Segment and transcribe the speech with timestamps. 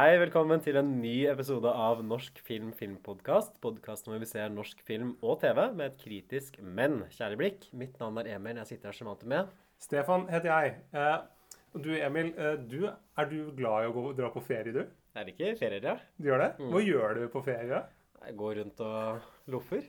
[0.00, 3.58] Hei, velkommen til en ny episode av Norsk film filmpodkast.
[3.60, 7.66] Podkasten hvor vi ser norsk film og TV med et kritisk, men kjærlig blikk.
[7.76, 8.56] Mitt navn er Emil.
[8.62, 9.50] Jeg sitter her som alltid med.
[9.84, 10.72] Stefan heter jeg.
[10.96, 14.72] Eh, og du Emil, eh, du, er du glad i å gå, dra på ferie,
[14.72, 14.80] du?
[15.18, 15.94] Jeg liker ferier, ja.
[16.16, 16.50] Du gjør det?
[16.72, 17.84] Hva gjør du på ferie?
[18.24, 19.84] Jeg går rundt og loffer.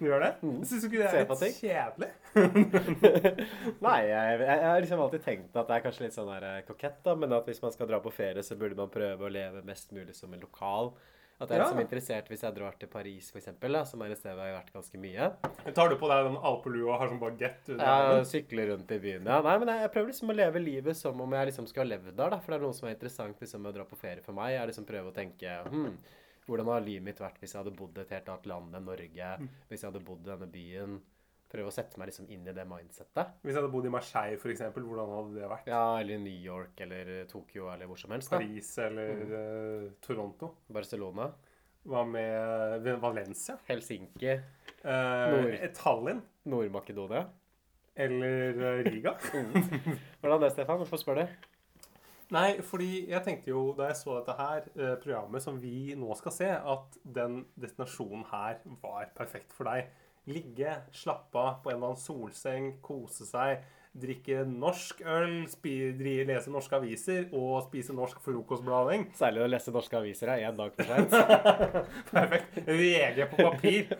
[0.00, 0.30] Du gjør det?
[0.42, 2.10] Syns du ikke det er litt kjedelig?
[3.86, 6.46] Nei, jeg, jeg, jeg har liksom alltid tenkt at det er kanskje litt sånn der
[6.48, 9.28] eh, kokett, da, men at hvis man skal dra på ferie, så burde man prøve
[9.28, 10.92] å leve mest mulig som en lokal.
[11.42, 11.64] At jeg er Ja.
[11.66, 14.38] liksom interessert hvis jeg drar til Paris, for eksempel, da, som er et sted jeg
[14.52, 15.30] har vært ganske mye.
[15.74, 18.28] Tar du på deg den alpelua og har sånn bagett under armen?
[18.30, 19.26] sykler rundt i byen.
[19.26, 21.88] Ja, nei, men jeg, jeg prøver liksom å leve livet som om jeg liksom skulle
[21.88, 22.30] ha levd der.
[22.36, 24.38] da, For det er noe som er interessant liksom, med å dra på ferie for
[24.38, 24.54] meg.
[24.54, 25.96] Jeg liksom prøver å tenke hm,
[26.46, 28.86] hvordan hadde livet mitt vært hvis jeg hadde bodd i et helt annet land enn
[28.88, 29.32] Norge?
[29.70, 31.00] Hvis jeg hadde bodd i denne byen?
[31.52, 33.34] Prøve å sette meg liksom inn i det mindsettet.
[33.44, 35.66] Hvis jeg hadde bodd i Marseille, eksempel, hvordan hadde det vært?
[35.68, 38.32] Ja, eller New York eller Tokyo eller hvor som helst.
[38.32, 38.40] da.
[38.40, 40.54] Paris eller eh, Toronto?
[40.72, 41.28] Barcelona.
[41.84, 43.58] Hva med Valencia?
[43.68, 44.32] Helsinki.
[44.32, 45.56] Eh, Nord.
[45.76, 46.24] Tallinn?
[46.48, 47.26] Nord-Makedonia.
[48.00, 49.12] Eller eh, Riga?
[50.22, 50.80] Hvordan er det, Stefan?
[50.80, 51.50] Hvorfor spør du?
[52.32, 56.14] Nei, fordi jeg tenkte jo da jeg så dette her, eh, programmet som vi nå
[56.16, 59.90] skal se, at den destinasjonen her var perfekt for deg.
[60.30, 63.60] Ligge, slappe av på en eller annen solseng, kose seg,
[63.92, 69.10] drikke norsk øl, spi, dri, lese norske aviser og spise norsk frokostblanding.
[69.18, 71.12] Særlig å lese norske aviser er én dag for seint.
[72.14, 72.62] Perfekt.
[72.64, 73.92] VG på papir.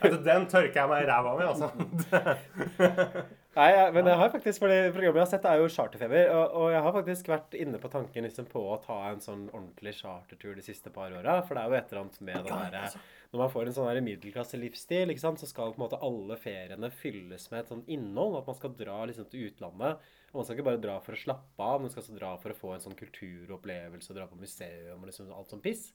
[0.00, 3.26] Altså, den tørker jeg meg i ræva med, altså.
[3.54, 6.54] Nei, men jeg har faktisk, for det programmet jeg har sett er jo charterfeber, og,
[6.58, 9.92] og jeg har faktisk vært inne på tanken liksom på å ta en sånn ordentlig
[10.00, 11.36] chartertur de siste par åra.
[11.46, 12.88] For det er jo et eller annet med det derre
[13.30, 17.46] Når man får en sånn der middelklasselivsstil, så skal på en måte alle feriene fylles
[17.52, 18.40] med et sånn innhold.
[18.40, 20.10] At man skal dra liksom til utlandet.
[20.32, 22.34] Og man skal ikke bare dra for å slappe av, men man skal også dra
[22.42, 25.92] for å få en sånn kulturopplevelse, og dra på museum og liksom alt sånn piss.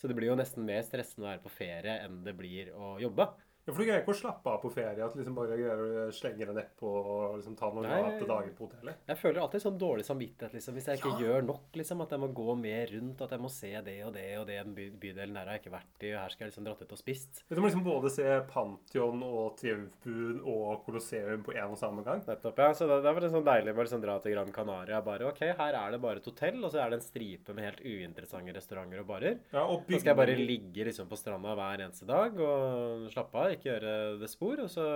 [0.00, 2.96] Så det blir jo nesten mer stressende å være på ferie enn det blir å
[3.04, 3.28] jobbe.
[3.62, 5.04] Ja, for du greier ikke å slappe av på ferie?
[5.06, 8.00] At liksom bare greier å slenge deg nedpå og liksom ta noen Nei.
[8.02, 8.96] late dager på hotellet?
[9.06, 11.20] Jeg føler alltid sånn dårlig samvittighet liksom, hvis jeg ikke Ja.
[11.22, 11.68] gjør nok.
[11.78, 14.46] liksom, At jeg må gå mer rundt, at jeg må se det og det og
[14.48, 14.58] det.
[14.74, 16.92] By bydelen her har jeg ikke vært i, og her skal jeg liksom dratt ut
[16.92, 17.42] og spist.
[17.48, 22.20] Du må liksom både se Pantheon og Triumfbuen og Colosseum på en og samme gang.
[22.26, 22.72] Nettopp, ja.
[22.72, 25.00] Så det, er var sånn deilig å liksom dra til Gran Canaria.
[25.04, 27.64] Bare ok, her er det bare et hotell, og så er det en stripe med
[27.64, 29.38] helt uinteressante restauranter og barer.
[29.52, 33.34] Ja, og Så skal jeg bare ligge liksom på stranda hver eneste dag og slappe
[33.38, 34.86] av, ikke gjøre det spor, og så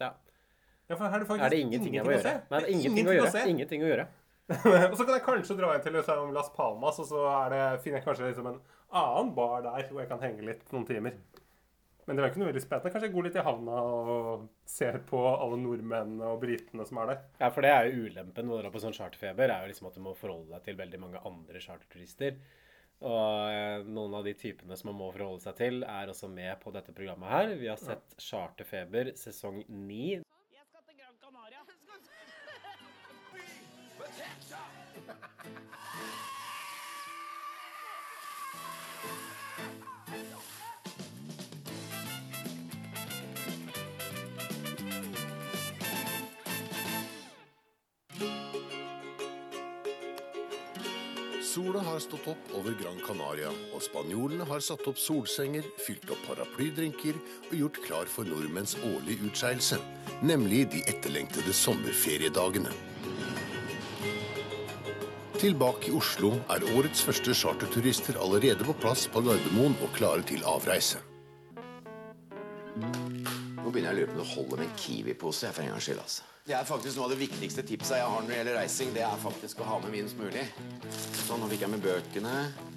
[0.00, 0.10] ja.
[0.90, 2.24] Ja, for her er det faktisk Er det ingenting ingenting å gjøre?
[2.24, 2.32] se.
[2.50, 3.44] Nei, det er ingenting å gjøre.
[3.52, 4.06] Ingenting å gjøre.
[4.90, 7.60] og så kan jeg kanskje dra inn til liksom Las Palmas, og så er det,
[7.84, 8.58] finner jeg kanskje liksom en
[8.90, 11.14] annen bar der hvor jeg kan henge litt noen timer.
[12.08, 12.90] Men det var ikke noe veldig spennende.
[12.90, 17.12] Kanskje jeg går litt i havna og ser på alle nordmennene og britene som er
[17.12, 17.20] der.
[17.38, 19.86] Ja, for det er jo ulempen med å dra på sånn charterfeber, er jo liksom
[19.92, 22.40] at du må forholde deg til veldig mange andre charterturister.
[23.00, 26.52] Og eh, noen av de typene som man må forholde seg til, er også med
[26.60, 27.54] på dette programmet her.
[27.56, 30.20] Vi har sett Charterfeber sesong 9.
[51.50, 56.20] Sola har stått opp over Gran Canaria, og spanjolene har satt opp solsenger, fylt opp
[56.28, 57.18] paraplydrinker
[57.48, 59.80] og gjort klar for nordmenns årlige utskeielse,
[60.22, 62.70] nemlig de etterlengtede sommerferiedagene.
[65.42, 70.46] Tilbake i Oslo er årets første charterturister allerede på plass på Gardermoen og klare til
[70.46, 71.02] avreise.
[72.78, 75.50] Nå begynner jeg å lure på om det holder med en Kiwi-pose.
[75.50, 76.29] for en gangs skyld, altså.
[76.50, 79.04] Det er faktisk Noe av det viktigste tipsa jeg har når det gjelder reising, det
[79.06, 80.42] er faktisk å ha med minst mulig.
[81.20, 82.32] Sånn, Nå fikk jeg med bøkene.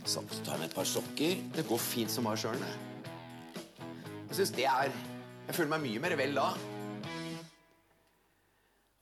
[0.05, 1.39] Så tar jeg med et par sokker.
[1.55, 2.69] Det går fint som bare sjøl, det.
[4.29, 4.93] Jeg synes det er
[5.47, 6.45] Jeg føler meg mye mer vel da.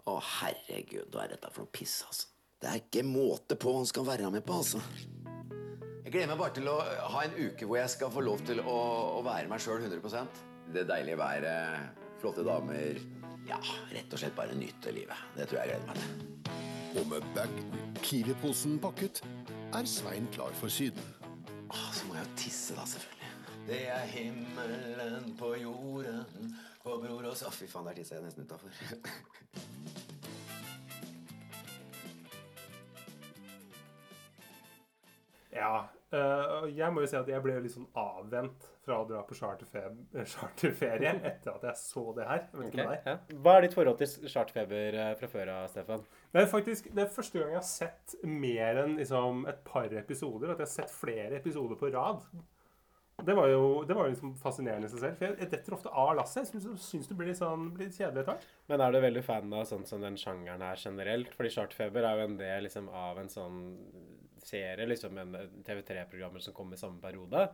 [0.08, 2.32] Å, herregud, hva er dette for noe piss, altså?
[2.64, 4.80] Det er ikke måte på hva han skal være med på, altså.
[6.06, 6.78] Jeg gleder meg bare til å
[7.18, 8.78] ha en uke hvor jeg skal få lov til å,
[9.20, 13.00] å være meg sjøl 100% Det deilige været, flotte damer
[13.50, 13.58] Ja,
[13.90, 15.18] rett og slett bare nyte livet.
[15.34, 16.10] Det tror jeg gleder meg til.
[17.02, 17.56] Og med bag
[18.06, 19.24] Kiwi-posen pakket,
[19.74, 21.02] er Svein klar for Syden.
[21.72, 23.32] Ah, så må jeg jo tisse, da, selvfølgelig.
[23.68, 26.52] Det er himmelen på jorden
[26.84, 28.70] på bror og Å, fy faen, der tissa jeg nesten utafor.
[35.52, 35.72] Ja.
[36.16, 39.36] eh, jeg må jo si at jeg ble litt sånn avvent fra å dra på
[39.38, 42.46] eh, charterferie etter at jeg så det her.
[42.52, 42.80] Deg.
[43.06, 43.18] Ja.
[43.44, 46.06] Hva er ditt forhold til charterfeber eh, fra før av, Stefan?
[46.32, 49.94] Det er faktisk det er første gang jeg har sett mer enn liksom, et par
[50.02, 50.54] episoder.
[50.54, 52.26] At jeg har sett flere episoder på rad.
[53.22, 55.20] Det var jo, det var liksom fascinerende i seg selv.
[55.20, 56.50] For jeg, jeg detter ofte av lasset.
[56.56, 58.48] Jeg syns, det blir litt, sånn, blir litt kjedelig etter hvert.
[58.72, 61.36] Men er du veldig fan av sånn som den sjangeren her generelt?
[61.38, 63.62] Fordi charterfeber er jo en del liksom, av en sånn
[64.42, 65.38] serie, liksom en
[65.68, 67.46] TV3-programmer som kom i samme periode.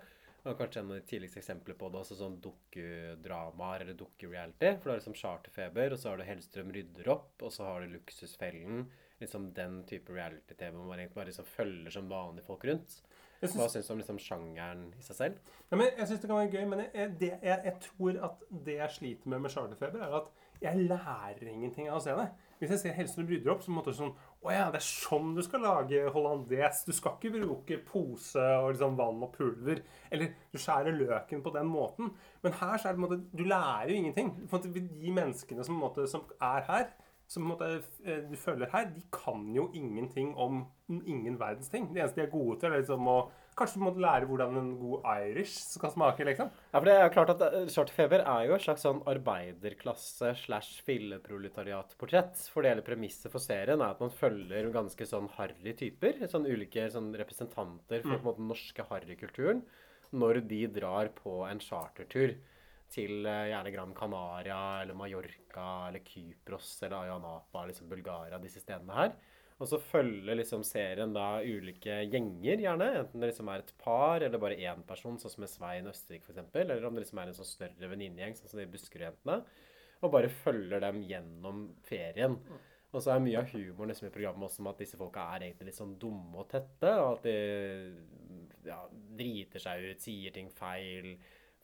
[0.47, 4.71] Og kanskje en av de tidligste eksempler på det også sånn dukkedramaer eller dukkereality.
[4.77, 7.83] For du har liksom charterfeber, og så har du Hellstrøm rydder opp, og så har
[7.83, 8.87] du Luksusfellen.
[9.17, 12.99] Liksom den type reality-TV hvor man egentlig bare liksom følger som vanlige folk rundt.
[13.41, 15.41] Jeg Hva syns, du om liksom sjangeren i seg selv?
[15.69, 18.45] ja, men jeg syns det kan være gøy, men jeg, det, jeg, jeg tror at
[18.65, 22.27] det jeg sliter med med charterfeber, er at jeg lærer ingenting av å se det.
[22.59, 24.85] Hvis jeg ser 'Helsen du bryter opp, så måtte det sånn Å ja, det er
[24.85, 26.83] sånn du skal lage hollandes.
[26.85, 29.81] Du skal ikke bruke pose og liksom vann og pulver.
[30.11, 32.13] Eller du skjærer løken på den måten.
[32.43, 34.31] Men her så er det på en måte Du lærer jo ingenting.
[34.73, 36.87] De menneskene som, måte, som er her,
[37.27, 41.93] som måte, eh, du følger her, de kan jo ingenting om ingen verdens ting.
[41.93, 43.19] Det eneste de er gode til, er liksom å
[43.57, 46.51] Kanskje du måtte lære hvordan en god Irish skal smake, liksom.
[46.69, 50.33] Ja, for det er jo klart at eh, Charterfeber er jo et slags sånn arbeiderklasse
[50.43, 52.43] slash filleproletariatportrett.
[52.53, 56.21] For det hele premisset for serien er at man følger ganske sånn harry typer.
[56.29, 59.65] Sånn ulike sånn representanter for på en måte den norske harrykulturen.
[60.13, 62.37] Når de drar på en chartertur
[62.93, 69.01] til eh, gjerne Gran Canaria eller Mallorca eller Kypros eller Ayanapa, liksom Bulgaria, disse stedene
[69.01, 69.17] her.
[69.57, 72.91] Og så følger liksom serien da ulike gjenger, gjerne.
[72.99, 76.27] Enten det liksom er et par eller bare én person, sånn som med Svein Østervik
[76.27, 76.51] f.eks.
[76.61, 79.39] Eller om det liksom er en sånn større venninnegjeng, sånn som de Buskerud-jentene.
[80.05, 82.37] Og bare følger dem gjennom ferien.
[82.93, 85.47] Og så er mye av humoren liksom i programmet også om at disse folka er
[85.47, 86.93] egentlig litt sånn dumme og tette.
[87.01, 88.77] Og at de ja,
[89.17, 91.15] driter seg ut, sier ting feil.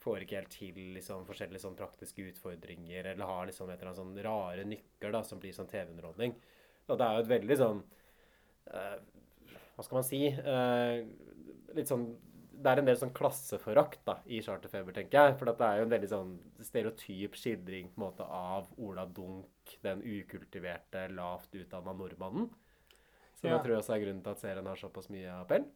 [0.02, 3.12] Får ikke helt til liksom, forskjellige sånn praktiske utfordringer.
[3.14, 6.34] Eller har liksom et eller annet sånn rare nykker da, som blir sånn TV-underholdning.
[6.88, 7.82] Og det er jo et veldig sånn
[8.74, 8.96] eh,
[9.76, 10.20] Hva skal man si?
[10.28, 11.04] eh,
[11.74, 12.04] litt sånn
[12.54, 15.36] Det er en del sånn klasseforakt da, i Charterfeber, tenker jeg.
[15.40, 16.34] For det er jo en veldig sånn
[16.64, 22.46] stereotyp skildring på en måte av Ola Dunk, den ukultiverte, lavt utdanna nordmannen.
[23.34, 23.56] Som Ja.
[23.58, 25.66] jeg tror også er grunnen til at serien har såpass mye appell.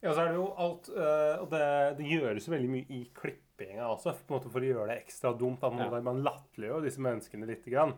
[0.00, 3.02] Ja, så er det jo alt øh, Og det, det gjøres jo veldig mye i
[3.12, 5.62] klippinga også, for å gjøre det ekstra dumt.
[5.66, 6.00] At man, Ja.
[6.00, 7.94] man latterliggjør disse menneskene lite grann.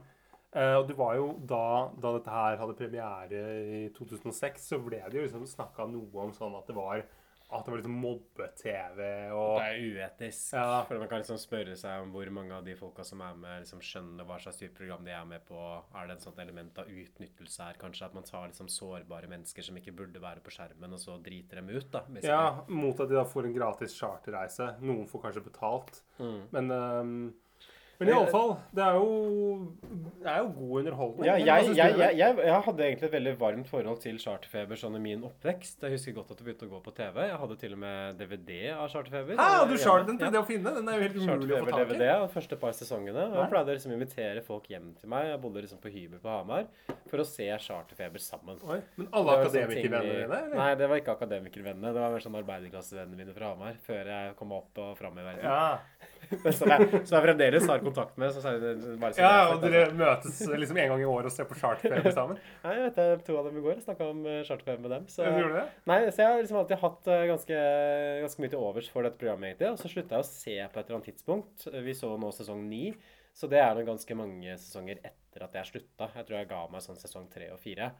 [0.56, 1.66] Eh, og det var jo da,
[2.00, 3.44] da dette her hadde premiere
[3.76, 7.04] i 2006, så ble det jo liksom snakka noe om sånn at det var
[7.46, 9.00] at det var liksom mobbe-TV
[9.30, 10.54] og Det er uetisk.
[10.56, 10.80] Ja.
[10.88, 13.60] For man kan liksom spørre seg om hvor mange av de folka som er med,
[13.62, 15.60] liksom skjønner hva slags type program de er med på.
[15.94, 17.78] Er det et sånt element av utnyttelse her?
[17.78, 21.20] Kanskje at man tar liksom sårbare mennesker som ikke burde være på skjermen, og så
[21.22, 22.02] driter dem ut, da.
[22.08, 22.34] basically.
[22.34, 24.72] Ja, mot at de da får en gratis charterreise.
[24.82, 26.02] Noen får kanskje betalt.
[26.18, 26.40] Mm.
[26.50, 27.18] Men øhm,
[27.98, 29.72] men i alle fall, det er jo,
[30.22, 31.26] det er jo god underholdning.
[31.28, 34.96] Ja, jeg, jeg, jeg, jeg, jeg hadde egentlig et veldig varmt forhold til Charterfeber sånn
[34.98, 35.82] i min oppvekst.
[35.86, 37.20] Jeg husker godt at det begynte å gå på TV.
[37.30, 39.38] Jeg hadde til og med DVD av Charterfeber.
[39.40, 40.06] Hæ, du charter?
[40.10, 40.30] Den Ja.
[40.34, 40.74] det å finne.
[40.76, 42.26] Den er jo helt umulig å få Charterfeber-DVD tak i.
[42.26, 43.24] de første par sesongene.
[43.32, 45.26] Og jeg pleide liksom å invitere folk hjem til meg.
[45.32, 46.66] Jeg bodde liksom på hybel på Hamar
[47.10, 48.60] for å se Charterfeber sammen.
[48.66, 50.24] Oi, men alle akademikervennene dine?
[50.26, 50.54] eller?
[50.58, 51.92] Nei, det var ikke akademikervennene.
[51.94, 53.78] Det var mer sånn arbeiderklassevennene mine fra Hamar.
[53.86, 55.44] Før jeg kom opp og fram i verden.
[55.44, 55.78] Ja.
[56.26, 58.38] Som, jeg, som jeg fremdeles har kontakt med.
[59.18, 59.96] Ja, og dere altså.
[60.00, 62.40] møtes liksom en gang i året og ser på charterfeber sammen?
[62.64, 63.76] Nei, jeg vet to av dem i går.
[63.76, 65.06] Jeg snakka om uh, Charterfeber med dem.
[65.12, 65.66] Så, det?
[65.88, 67.60] nei, så jeg har liksom alltid hatt eh, ganske,
[68.24, 69.70] ganske mye til overs for dette programmet, egentlig.
[69.74, 71.68] Og så slutta jeg å se på et eller annet tidspunkt.
[71.86, 72.84] Vi så nå sesong ni.
[73.36, 76.10] Så det er nå ganske mange sesonger etter at jeg slutta.
[76.16, 77.92] Jeg tror jeg ga meg sånn sesong tre og fire.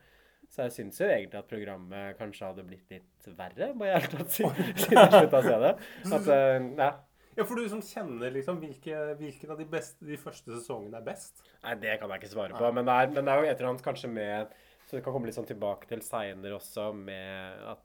[0.52, 4.12] Så jeg syns jo egentlig at programmet kanskje hadde blitt litt verre, må jeg helt
[4.14, 4.46] tatt si,
[4.84, 5.72] siden jeg slutta å se det.
[6.06, 6.90] At, eh, ja.
[7.36, 11.04] Ja, for du som kjenner liksom hvilke, hvilken av de, beste, de første sesongene er
[11.04, 11.42] best?
[11.66, 12.70] Nei, det kan jeg ikke svare på.
[12.72, 14.54] Men det er, men det er jo et eller annet kanskje med
[14.86, 17.82] Så vi kan komme litt sånn tilbake til seinere også, med at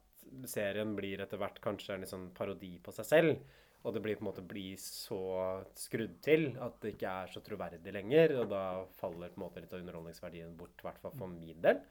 [0.48, 3.58] serien blir etter hvert kanskje en litt sånn parodi på seg selv.
[3.82, 5.18] Og det blir på en måte blir så
[5.76, 8.36] skrudd til at det ikke er så troverdig lenger.
[8.40, 8.62] Og da
[9.00, 11.82] faller på en måte litt av underholdningsverdien bort, i hvert fall for min del.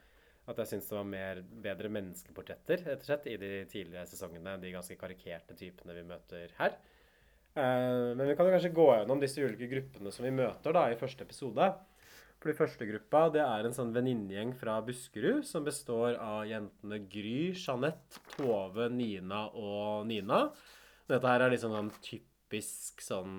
[0.50, 4.56] At jeg syns det var mer bedre menneskeportretter rett og slett, i de tidligere sesongene
[4.64, 6.80] de ganske karikerte typene vi møter her.
[7.56, 10.86] Eh, men vi kan jo kanskje gå gjennom disse ulike gruppene som vi møter da
[10.92, 11.72] i første episode.
[12.42, 17.52] Fordi første gruppa det er en sånn venninnegjeng fra Buskerud som består av jentene Gry,
[17.54, 20.48] Jeanette, Tove, Nina og Nina.
[21.12, 23.36] Dette her er liksom en typisk sånn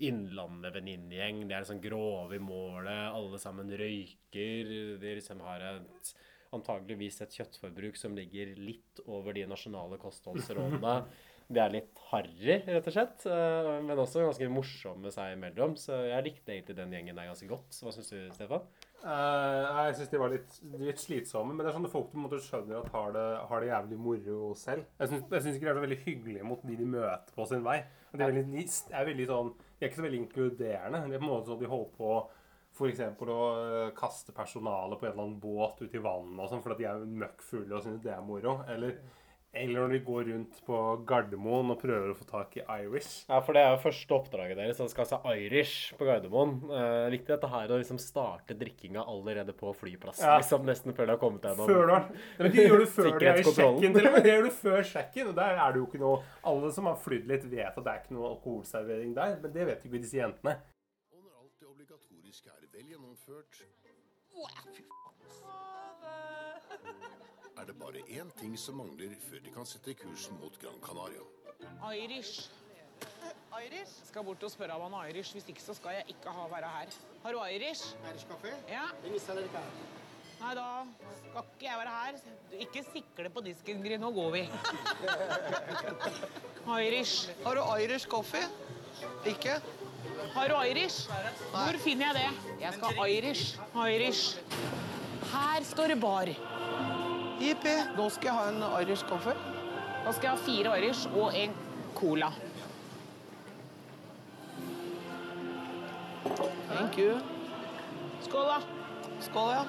[0.00, 1.42] Innlandet-venninnegjeng.
[1.50, 4.72] De er sånn grove i målet, alle sammen røyker.
[5.02, 6.14] De liksom har et
[6.56, 10.96] antageligvis et kjøttforbruk som ligger litt over de nasjonale kostholdsrådene.
[11.50, 15.74] De er litt harry, rett og slett, eh, men også ganske morsomme seg imellom.
[15.78, 17.74] Så jeg likte egentlig den gjengen der ganske godt.
[17.82, 18.66] Hva syns du, Stefan?
[19.00, 21.54] Uh, jeg syns de var litt, litt slitsomme.
[21.54, 24.86] Men det er sånne folk du skjønner at har det, har det jævlig moro selv.
[25.00, 27.80] Jeg syns, ikke de er så veldig hyggelige mot de de møter på sin vei.
[28.12, 28.66] De er veldig, de
[29.00, 31.02] er sånn, de er ikke så veldig inkluderende.
[31.06, 32.12] Det er på en måte sånn de holder på
[32.70, 33.00] f.eks.
[33.02, 36.84] å øh, kaste personalet på en eller annen båt ut i vannet og sånn, fordi
[36.84, 38.60] de er møkkfulle og syns det er moro.
[38.70, 39.00] Eller,
[39.52, 40.76] eller når de går rundt på
[41.08, 43.24] Gardermoen og prøver å få tak i Irish.
[43.26, 44.78] Ja, for det er jo første oppdraget deres.
[44.78, 46.52] Han skal se Irish på Gardermoen.
[46.70, 50.22] Eh, viktig dette her å liksom starte drikkinga allerede på flyplassen.
[50.22, 50.36] Ja.
[50.38, 51.66] liksom Nesten før de har kommet gjennom.
[51.66, 51.94] Før du
[52.44, 53.90] men de gjør det før de er i sjekken.
[53.98, 54.22] til og med.
[54.22, 55.24] Det gjør du før sjekken.
[55.32, 57.90] Og der er det jo ikke noe Alle som har flydd litt, vet at det
[57.90, 59.34] er ikke noe alkoholservering der.
[59.42, 60.54] Men det vet jo ikke disse jentene.
[61.10, 63.66] Og når alt det obligatoriske er vel gjennomført,
[67.70, 71.22] er det bare én ting som mangler før de kan sette kursen mot Gran Canaria.
[71.94, 72.48] Irish.
[73.60, 73.92] Irish?
[74.08, 75.32] Skal bort og spørre om han har Irish.
[75.36, 76.96] Hvis ikke så skal jeg ikke ha være her.
[77.22, 77.94] Har du Irish?
[78.10, 78.54] Irish kaffe?
[78.68, 78.88] Ja.
[80.40, 80.66] Nei, da
[81.20, 82.20] skal ikke jeg være her.
[82.66, 83.98] Ikke sikle på disken, Gry.
[84.02, 84.44] Nå går vi.
[86.88, 87.30] Irish.
[87.44, 88.46] Har du Irish coffee?
[89.26, 89.60] Ikke?
[90.34, 91.10] Har du Irish?
[91.54, 92.54] Hvor finner jeg det?
[92.64, 93.58] Jeg skal ha Irish.
[93.86, 94.40] Irish.
[95.30, 96.34] Her står det bar.
[97.40, 99.32] Jippi, nå skal jeg ha en Irish coffee.
[100.04, 101.54] Da skal jeg ha fire Irish og en
[101.96, 102.28] cola.
[106.68, 107.20] Thank you.
[108.22, 108.60] Skål, da.
[109.20, 109.64] Skål, ja.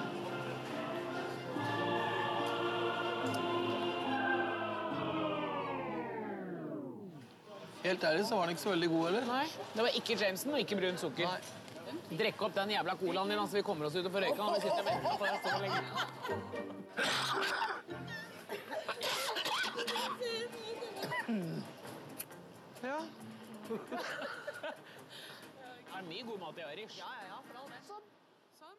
[7.82, 9.26] Helt ærlig så var den ikke så veldig god, eller?
[9.26, 11.24] Nei, det var ikke Jameson og ikke brunt sukker.
[11.32, 11.61] Nei.
[12.12, 14.42] Drekk opp den jævla colaen din, så vi kommer oss ut og får røyka.
[14.54, 15.80] Vi sitter og venter på deg så lenge.
[22.82, 22.98] Ja.
[25.82, 26.96] Det er mye god mat i Irish.
[26.98, 27.82] Ja, ja, for all del.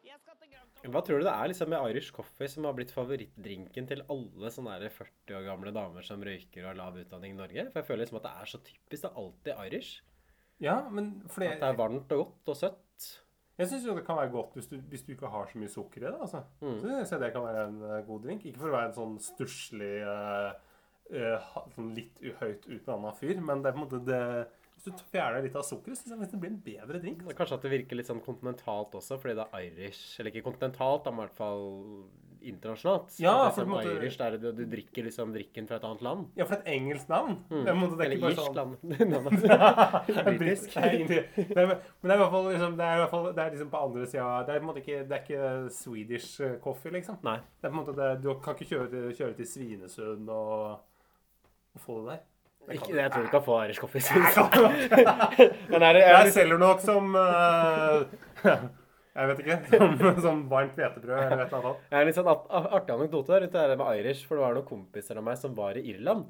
[0.04, 0.92] Gran Canaria.
[0.92, 4.50] Hva tror du det er liksom med Irish coffee som har blitt favorittdrinken til alle
[4.52, 7.64] sånne 40 år gamle damer som røyker og har lav utdanning i Norge?
[7.70, 9.00] For jeg føler liksom at det er så typisk.
[9.02, 9.92] Det er alltid Irish.
[10.64, 12.80] Ja, men fordi At det er varmt og godt og søtt.
[13.54, 16.02] Jeg syns det kan være godt hvis du, hvis du ikke har så mye sukker
[16.02, 16.16] i det.
[16.20, 16.42] altså.
[16.58, 18.46] Så synes jeg det kan være en eh, god drink.
[18.50, 23.70] Ikke for å være en sånn stusslig uh, sånn litt høyt utdanna fyr, men det
[23.70, 24.20] er på en måte det
[24.74, 27.22] Hvis du fjerner litt av sukkeret, syns jeg det blir en bedre drink.
[27.22, 30.18] Er Kanskje at det virker litt sånn kontinentalt også, fordi det er Irish.
[30.18, 31.68] Eller ikke kontinentalt, men i hvert fall
[32.50, 33.14] internasjonalt.
[33.22, 36.02] Ja, det er for måte- Irish, der du, du drikker liksom drikken fra et annet
[36.06, 36.26] land.
[36.36, 37.38] Ja, for et engelsk navn.
[37.48, 38.72] Det er, på en måte, det er Eller irsk sånn land.
[40.28, 40.74] Britisk.
[40.74, 41.24] Det er.
[41.54, 43.42] Det er- Men det er i hvert fall liksom, det er, i hvert fall, det
[43.44, 47.18] er liksom på andre sida Det er ikke, det er ikke Swedish eh, coffee, liksom.
[47.24, 47.38] Nei.
[47.60, 50.78] Det er på en måte det, Du kan ikke kjøre, til- kjøre til Svinesund og,
[51.74, 52.22] og få det der.
[52.68, 54.00] Jeg, Ikke, jeg tror du kan få Irish coffee.
[54.00, 55.50] synes jeg.
[55.68, 58.54] Men er det, Jeg er, selger nok som eh,
[59.14, 59.56] Jeg vet ikke.
[59.78, 61.84] Som, som varmt hvetebrød eller et eller annet.
[61.90, 64.24] jeg er en litt sånn artig anekdote der, det der med Irish.
[64.26, 66.26] For det var noen kompiser av meg som var i Irland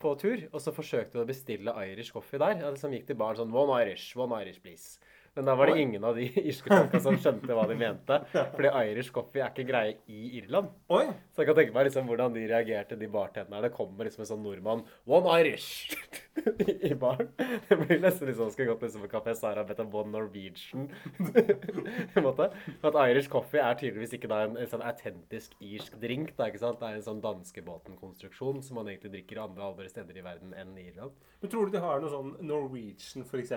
[0.00, 2.62] på tur, og så forsøkte de å bestille Irish coffee der.
[2.80, 5.00] Som gikk til baren sånn One Irish, one Irish, please.
[5.34, 8.16] Men da var det ingen av de irske folka som skjønte hva de mente.
[8.32, 10.72] Fordi Irish coffee er ikke greie i Irland.
[10.90, 11.04] Oi!
[11.30, 13.62] Så jeg kan tenke meg liksom hvordan de reagerte, de bartenderne.
[13.68, 15.94] Det kommer liksom en sånn nordmann One Irish!
[16.90, 17.30] I baren.
[17.68, 20.88] Det blir nesten litt sånn Skulle gått liksom på Kafé Sara bedt om One Norwegian.
[21.20, 22.50] på en måte.
[22.82, 26.34] For at Irish coffee er tydeligvis ikke da en, en sånn autentisk irsk drink.
[26.40, 26.82] Er ikke sant?
[26.82, 30.74] Det er en sånn danskebåten-konstruksjon som man egentlig drikker andre andre steder i verden enn
[30.74, 31.14] i Irland.
[31.40, 33.54] Men tror du de har noe sånn Norwegian f.eks.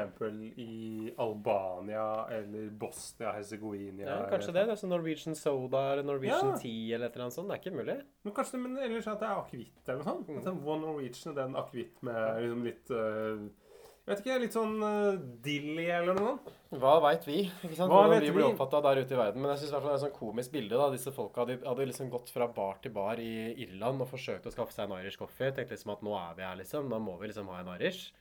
[0.61, 1.62] i Albania
[2.37, 4.05] eller Bosnia-Hercegovina?
[4.05, 4.65] Ja, kanskje det.
[4.67, 6.59] det er sånn Norwegian soda eller Norwegian Ja.
[6.61, 7.49] tea eller et eller annet sånt.
[7.49, 7.97] Det er ikke mulig.
[8.23, 10.29] Men kanskje det, men ellers at det er akevitt eller noe sånt?
[10.29, 10.39] Mm.
[10.47, 13.43] Er One Norwegian og den akevitt med liksom litt uh,
[14.03, 16.49] Jeg vet ikke, litt sånn uh, dilly eller noe sånt?
[16.81, 17.39] Hva veit vi?
[17.47, 17.91] ikke sant?
[17.91, 19.41] Hva Hvordan vi blir oppfatta der ute i verden.
[19.41, 20.75] Men jeg synes i det er et sånn komisk bilde.
[20.75, 20.89] da.
[20.91, 24.51] Disse folka hadde, hadde liksom gått fra bar til bar i Irland og forsøkt å
[24.51, 25.53] skaffe seg en Irish coffee.
[25.53, 26.89] Tenkte liksom at nå er vi her, liksom.
[26.91, 28.11] Nå må vi liksom ha en Irish.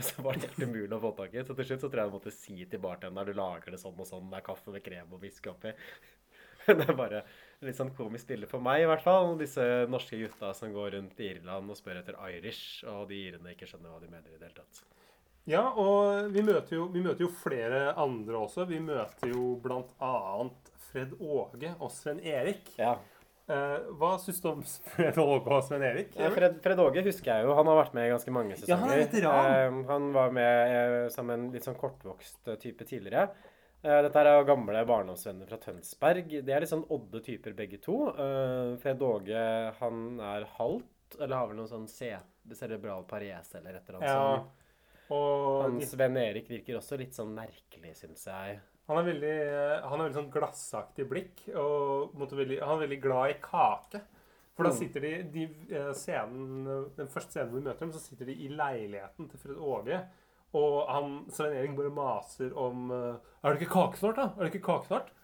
[0.08, 1.44] Så var det helt umulig å få tak i.
[1.44, 3.98] Så til slutt så tror jeg jeg måtte si til bartenderen du lager det sånn
[3.98, 4.30] og sånn.
[4.30, 5.74] Det er kaffe med krem og whisky oppi.
[6.70, 7.22] Det er bare
[7.64, 9.32] litt sånn komisk bilde for meg, i hvert fall.
[9.40, 13.54] Disse norske gutta som går rundt i Irland og spør etter Irish, og de irene
[13.54, 14.82] ikke skjønner hva de mener i det hele tatt.
[15.48, 18.68] Ja, og vi møter, jo, vi møter jo flere andre også.
[18.68, 22.68] Vi møter jo blant annet Fred Åge og Sven Erik.
[22.78, 22.98] Ja.
[23.50, 24.60] Eh, hva syns du om
[24.94, 26.12] Fred Åge og Sven Erik?
[26.18, 27.54] Ja, Fred, Fred Åge husker jeg jo.
[27.58, 28.74] Han har vært med i ganske mange sesonger.
[28.74, 29.54] Ja, han er veteran.
[29.54, 33.30] Eh, han var med eh, som en litt sånn kortvokst type tidligere.
[33.80, 36.34] Dette er jo gamle barndomsvenner fra Tønsberg.
[36.44, 37.94] De er litt sånn odde typer begge to.
[38.82, 39.44] Fred Åge
[39.78, 42.10] han er halvt, eller har vel noen sånn ce
[42.58, 44.60] cerebral parese eller et eller annet Ja.
[45.16, 48.60] Og Sven Erik virker også litt sånn merkelig, syns jeg.
[48.90, 49.34] Han har veldig,
[49.84, 54.00] han har veldig sånn glassaktig blikk, og veldig, han er veldig glad i kake.
[54.56, 56.66] For da sitter de, de eh, scenen,
[56.96, 60.00] Den første scenen hvor vi møter dem, så sitter de i leiligheten til Fred Åge.
[60.58, 64.26] Og han, Svein Erik bare maser om eh, Er det ikke kake snart, da?
[64.34, 65.14] Er det ikke kake snart?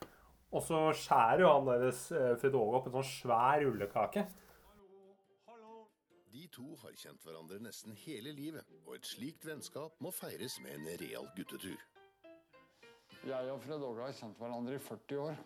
[0.55, 4.29] Og så skjærer jo han deres eh, Fred Åge opp en sånn svær rullekake.
[6.37, 10.79] De to har kjent hverandre nesten hele livet, og et slikt vennskap må feires med
[10.79, 11.81] en real guttetur.
[13.27, 15.39] Jeg og Fred Åge har kjent hverandre i 40 år.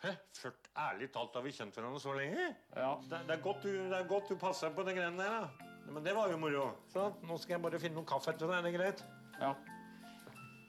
[0.00, 0.12] Hæ?
[0.38, 2.46] Ført, ærlig talt, har vi kjent hverandre så lenge?
[2.76, 2.94] Ja.
[3.10, 5.72] Det, det, er godt du, det er godt du passer på de greiene der, da.
[5.92, 6.70] Men det var jo moro.
[6.92, 9.04] Så nå skal jeg bare finne noe kaffe til deg, er det greit?
[9.40, 9.52] ja.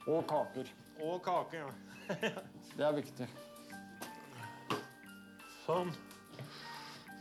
[0.08, 0.68] Og kaker.
[1.04, 1.68] Og kake, ja.
[2.78, 3.26] Det er viktig.
[5.64, 5.90] Sånn.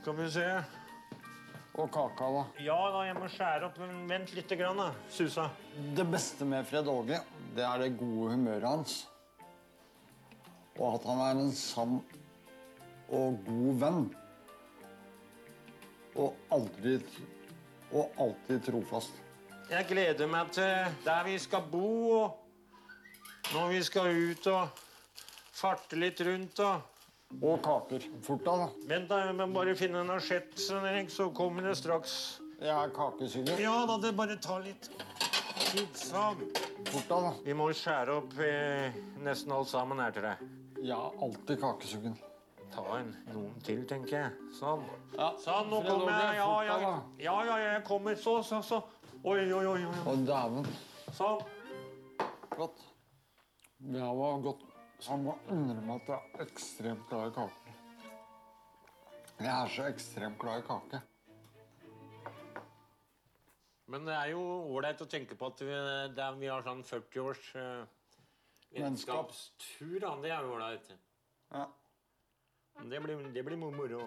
[0.02, 0.46] Skal vi se.
[1.78, 2.44] Og kaka, da.
[2.66, 4.88] Ja da, jeg må skjære opp, men vent litt, grann, da.
[5.14, 5.44] Susa.
[5.94, 7.20] Det beste med Fred Åge,
[7.54, 8.96] det er det gode humøret hans.
[10.78, 12.00] Og at han er en sann
[13.14, 14.02] og god venn.
[16.18, 16.98] Og aldri
[17.94, 19.22] Og alltid trofast.
[19.70, 24.84] Jeg gleder meg til der vi skal bo, og når vi skal ut og
[25.54, 26.60] farte litt rundt.
[26.60, 26.97] og...
[27.42, 28.06] Og kaker.
[28.24, 28.68] Fort da, da.
[28.90, 32.40] Vent, da, jeg må bare finne en asjett, så kommer det straks.
[32.58, 33.60] Jeg er kakesuger.
[33.62, 34.88] Ja da, det bare tar litt
[35.68, 35.92] tid.
[36.00, 36.40] Sånn.
[36.88, 37.34] Fort da, da.
[37.46, 40.48] Vi må skjære opp eh, nesten alt sammen her til deg.
[40.80, 42.18] Jeg er alltid kakesugen.
[42.74, 44.50] Ta en noen til, tenker jeg.
[44.58, 44.88] Sånn.
[45.14, 45.30] Ja.
[45.44, 46.40] Sånn, nå kommer jeg.
[46.40, 46.94] Ja, ja, ja.
[47.22, 48.18] Ja, ja, jeg kommer.
[48.22, 48.82] Så, så, så.
[49.22, 49.84] Oi, oi, oi.
[49.84, 50.02] oi.
[50.08, 50.68] Å, dæven.
[51.18, 51.44] Sånn.
[52.56, 52.82] Flott.
[53.78, 54.67] Det var godt
[55.06, 57.76] Jeg må innrømme at jeg er ekstremt glad i kake.
[59.38, 61.02] Jeg er så ekstremt glad i kake.
[63.88, 64.42] Men det er jo
[64.74, 67.86] ålreit å tenke på at vi, er, vi har sånn 40 års uh,
[68.74, 69.30] Vennskap.
[69.30, 70.00] vennskapstur.
[70.04, 70.16] Da.
[70.24, 70.90] Det er jo ålreit.
[71.54, 71.68] Ja.
[72.90, 74.02] Det blir, det blir moro.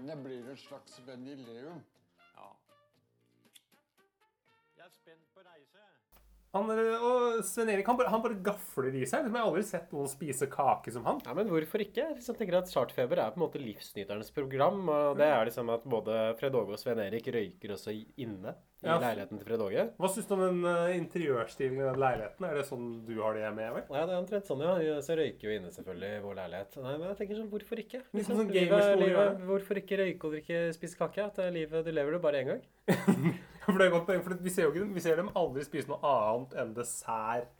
[0.00, 1.82] Det blir et slags vennileum.
[1.82, 1.99] Ja.
[6.56, 9.28] Han, og Sven Erik han han bare gafler i seg.
[9.28, 11.20] Jeg har aldri sett noen spise kake som han.
[11.26, 12.02] Ja, men hvorfor ikke?
[12.02, 14.82] Jeg liksom tenker at Chartfeber er på en måte livsnyternes program.
[14.90, 18.88] Og det er liksom at både Fred Åge og Sven Erik røyker også inne i
[18.88, 18.96] Ja.
[18.98, 19.84] leiligheten til Fred Åge.
[20.00, 22.46] Hva syns du om den uh, interiørstilen i den leiligheten?
[22.48, 23.68] Er det sånn du har det hjemme?
[23.76, 23.84] Vel?
[23.92, 24.96] Ja, det er omtrent sånn, ja.
[25.04, 26.80] Så røyker jo inne selvfølgelig i vår leilighet.
[26.82, 28.02] Nei, men jeg tenker sånn, hvorfor ikke?
[28.16, 31.28] Liksom, sånn livet, livet, hvorfor ikke røyke og drikke spise kake?
[31.30, 32.66] At livet, du lever det bare én gang.
[33.66, 36.00] For det er godt poeng, for vi ser, jo vi ser dem aldri spise noe
[36.06, 37.50] annet enn dessert.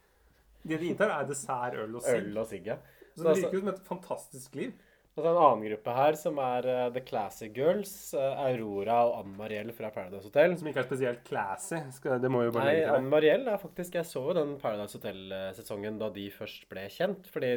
[0.62, 2.30] Det de inntar, er dessert, øl og sigg.
[2.30, 2.78] Øl og sigg, ja.
[3.16, 4.72] Så det virker jo som et fantastisk liv.
[5.18, 7.92] Og så en annen gruppe her som er eh, The Classy Girls.
[8.14, 10.54] eh, Aurora og Ann Mariell fra Paradise Hotel.
[10.56, 11.80] Som ikke er spesielt classy.
[11.96, 13.12] Skal, det må jo bare Nei, legge Ann det.
[13.16, 17.26] Mariell er faktisk Jeg så jo den Paradise Hotel-sesongen da de først ble kjent.
[17.34, 17.50] Fordi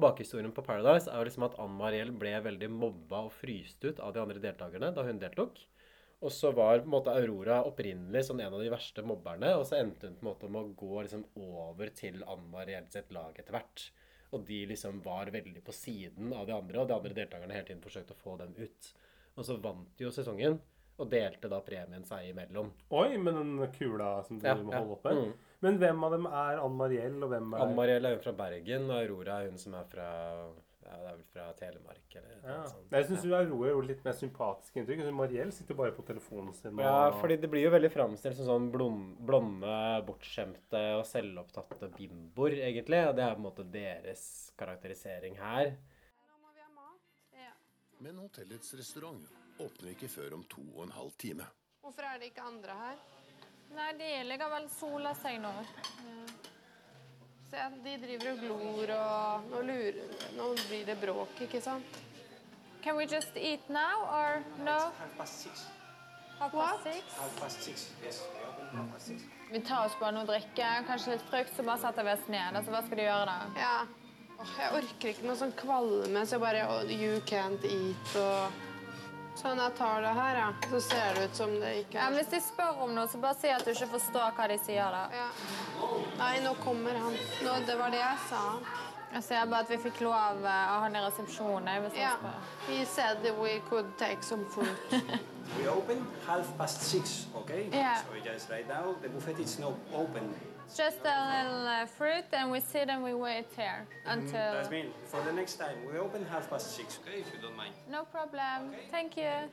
[0.00, 3.98] bakhistorien på Paradise er jo liksom at Ann Mariell ble veldig mobba og fryst ut
[3.98, 5.58] av de andre deltakerne da hun deltok.
[6.20, 9.64] Og så var på en måte Aurora opprinnelig sånn en av de verste mobberne, og
[9.68, 13.08] så endte hun på en måte med å gå liksom over til Ann Mariell sitt
[13.16, 13.86] lag etter hvert.
[14.36, 17.70] Og de liksom var veldig på siden av de andre, og de andre deltakerne hele
[17.70, 18.90] tiden forsøkte å få dem ut.
[19.38, 20.60] Og så vant de jo sesongen,
[21.00, 22.68] og delte da premien seg imellom.
[22.92, 25.14] Oi, med den kula som du Ja, må holde oppe.
[25.16, 25.30] Mm.
[25.64, 28.36] Men hvem av dem er Ann Mariell, og hvem er Ann Mariell er hun fra
[28.36, 30.10] Bergen, og Aurora er hun som er fra
[30.90, 32.62] ja, det er vel fra Telemark eller noe ja.
[32.66, 32.88] sånt.
[32.96, 35.04] Jeg syns Aurora gjorde litt mer sympatisk inntrykk.
[35.06, 36.74] Så Mariell sitter bare på telefonen sin.
[36.74, 39.76] og- Ja, fordi det blir jo veldig framstilt som sånn blond, blonde,
[40.08, 43.06] bortskjemte og selvopptatte bimboer, egentlig.
[43.08, 45.76] Og det er på en måte deres karakterisering her.
[48.00, 49.28] Men hotellets restaurant
[49.60, 51.44] åpner ikke før om to og en halv time.
[51.84, 52.96] Hvorfor er det ikke andre her?
[53.76, 55.52] Nei, det ligger vel sola seg nå.
[57.50, 59.96] Se, de driver og glor og Nå lurer
[60.36, 61.98] Nå blir det bråk, ikke sant?
[62.82, 64.78] Can we just eat now, or no?
[64.98, 65.66] Half past six.
[66.38, 66.78] Half What?
[66.84, 67.18] past six?
[67.18, 67.90] Half past six.
[68.04, 68.22] Yes,
[68.98, 69.22] six.
[69.52, 72.30] Vi tar oss bare noe å drikke, kanskje litt frukt, så bare setter vi oss
[72.32, 72.56] ned.
[72.56, 73.36] Altså, hva skal de gjøre da?
[73.60, 73.74] Ja.
[74.56, 78.69] Jeg orker ikke noe sånn kvalme, så jeg bare oh, You can't eat og
[79.38, 80.48] Sånn, jeg tar det her, ja.
[80.70, 83.18] Så ser det ut som det ikke Ja, er hvis de spør om noe, så
[83.22, 85.02] bare si at du ikke forstår hva de sier da.
[85.14, 85.28] Ja.
[86.18, 87.16] Nei, nå kommer han.
[87.46, 88.42] Nå, det var det jeg sa.
[89.14, 91.70] Jeg ser bare at vi fikk lov eh, av han i resepsjonen.
[91.86, 92.10] Hvis Ja.
[92.10, 92.68] han spør.
[92.68, 94.76] He said that we could take some food.
[95.58, 97.68] We open half past six, okay?
[97.72, 97.96] Yeah.
[98.04, 100.28] So just right now, the buffet is not open.
[100.76, 104.52] Just a little uh, fruit, and we sit and we wait here until.
[104.52, 107.20] That's mean for the next time, we open half past six, okay?
[107.20, 107.74] If you don't mind.
[107.90, 108.72] No problem.
[108.90, 109.50] Thank you.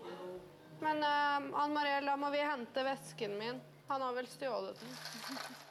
[0.79, 3.61] Men uh, Ann Mariell, da må vi hente vesken min.
[3.87, 4.89] Han har vel stjålet den.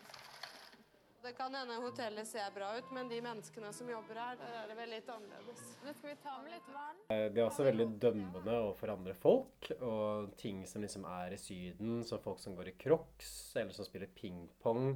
[1.26, 4.68] Det kan hende hotellet ser bra ut, men de menneskene som jobber her, der er
[4.70, 5.62] det vel litt annerledes.
[5.82, 7.00] Nå skal vi ta med litt vann.
[7.08, 11.40] Det De er også veldig dømmende overfor andre folk, og ting som liksom er i
[11.42, 14.92] Syden, som folk som går i crocs, eller som spiller pingpong.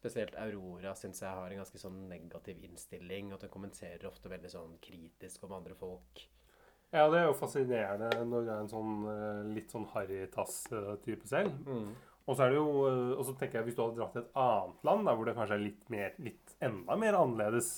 [0.00, 4.32] Spesielt Aurora syns jeg har en ganske sånn negativ innstilling, og at hun kommenterer ofte
[4.32, 6.22] veldig sånn kritisk om andre folk.
[6.90, 11.52] Ja, det er jo fascinerende når det er en sånn eh, litt sånn harrytass-type selv.
[11.68, 11.92] Mm.
[12.24, 14.24] Og så er det jo, eh, og så tenker jeg hvis du hadde dratt til
[14.24, 17.70] et annet land, der hvor det kanskje er litt mer, litt enda mer annerledes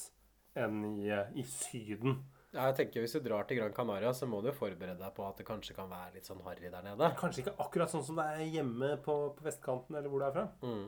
[0.62, 2.22] enn i, eh, i Syden.
[2.52, 5.14] Ja, jeg tenker Hvis du drar til Gran Canaria, så må du jo forberede deg
[5.16, 7.08] på at det kanskje kan være litt sånn harry der nede.
[7.20, 10.34] Kanskje ikke akkurat sånn som det er hjemme på, på vestkanten, eller hvor du er
[10.36, 10.44] fra.
[10.60, 10.84] Mm.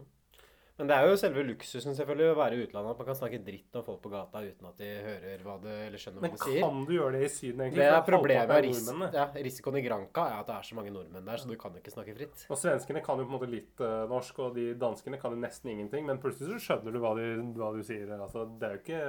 [0.75, 2.95] Men det er jo selve luksusen selvfølgelig å være i utlandet.
[2.97, 5.69] At man kan snakke dritt om folk på gata uten at de hører hva du
[5.71, 6.59] eller skjønner hva de sier.
[6.65, 7.85] kan du gjøre det i Syden, egentlig?
[7.85, 10.95] Det er problemet er ris ja, risikoen i Granca er at det er så mange
[10.97, 12.43] nordmenn der, så du kan jo ikke snakke fritt.
[12.51, 15.39] Og svenskene kan jo på en måte litt uh, norsk, og de danskene kan jo
[15.45, 16.09] nesten ingenting.
[16.11, 18.11] Men plutselig så skjønner du hva, de, hva du sier.
[18.19, 19.05] Altså, det er jo ikke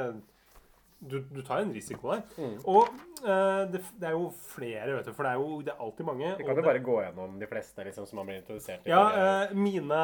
[0.99, 2.21] Du, du tar en risiko der.
[2.39, 2.57] Mm.
[2.71, 2.89] Og
[3.21, 5.13] uh, det, det er jo flere, vet du.
[5.13, 6.35] For det er jo det er alltid mange.
[6.39, 8.87] Vi kan jo bare gå gjennom de fleste liksom, som har blitt introdusert.
[8.89, 9.01] Ja,
[9.49, 10.03] uh, mine,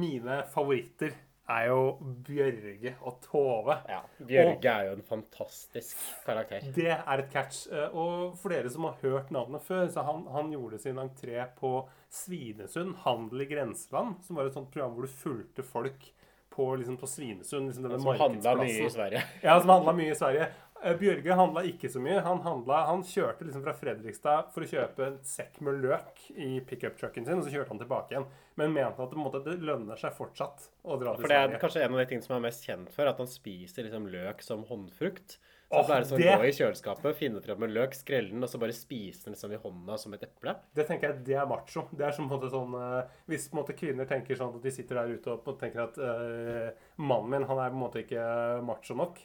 [0.00, 1.14] mine favoritter
[1.50, 1.80] er jo
[2.26, 3.76] Bjørge og Tove.
[3.90, 6.66] Ja, Bjørge er jo en fantastisk karakter.
[6.76, 7.64] Det er et catch.
[7.72, 11.42] Eh, Og for dere som har hørt navnet før, så han, han gjorde sin entré
[11.58, 11.72] på
[12.10, 16.06] Svinesund, Handel i grenseland, som var et sånt program hvor du fulgte folk
[16.50, 17.70] på, liksom, på Svinesund.
[17.70, 19.22] Liksom denne Som handlet mye i Sverige.
[19.42, 20.50] Ja, som handla mye i Sverige.
[21.00, 22.20] Bjørge handla ikke så mye.
[22.24, 26.54] Han, handla, han kjørte liksom fra Fredrikstad for å kjøpe en sekk med løk i
[26.64, 28.26] pickup-trucken sin, og så kjørte han tilbake igjen.
[28.60, 31.26] Men mente at det, måte, det lønner seg fortsatt å dra til Sverige.
[31.26, 33.28] For det er kanskje en av de tingene som er mest kjent for, at han
[33.28, 35.36] spiser liksom løk som håndfrukt.
[35.70, 38.58] Så er sånn det- gå i kjøleskapet, finne fram en løk, skrelle den, og så
[38.58, 40.56] bare spise den liksom i hånda som et eple.
[40.74, 41.86] Det tenker jeg, det er macho.
[41.94, 44.56] Det er som på en måte sånn uh, Hvis på en måte kvinner tenker sånn
[44.56, 47.84] at de sitter der ute og tenker at uh, mannen min han er på en
[47.84, 49.20] måte ikke macho nok.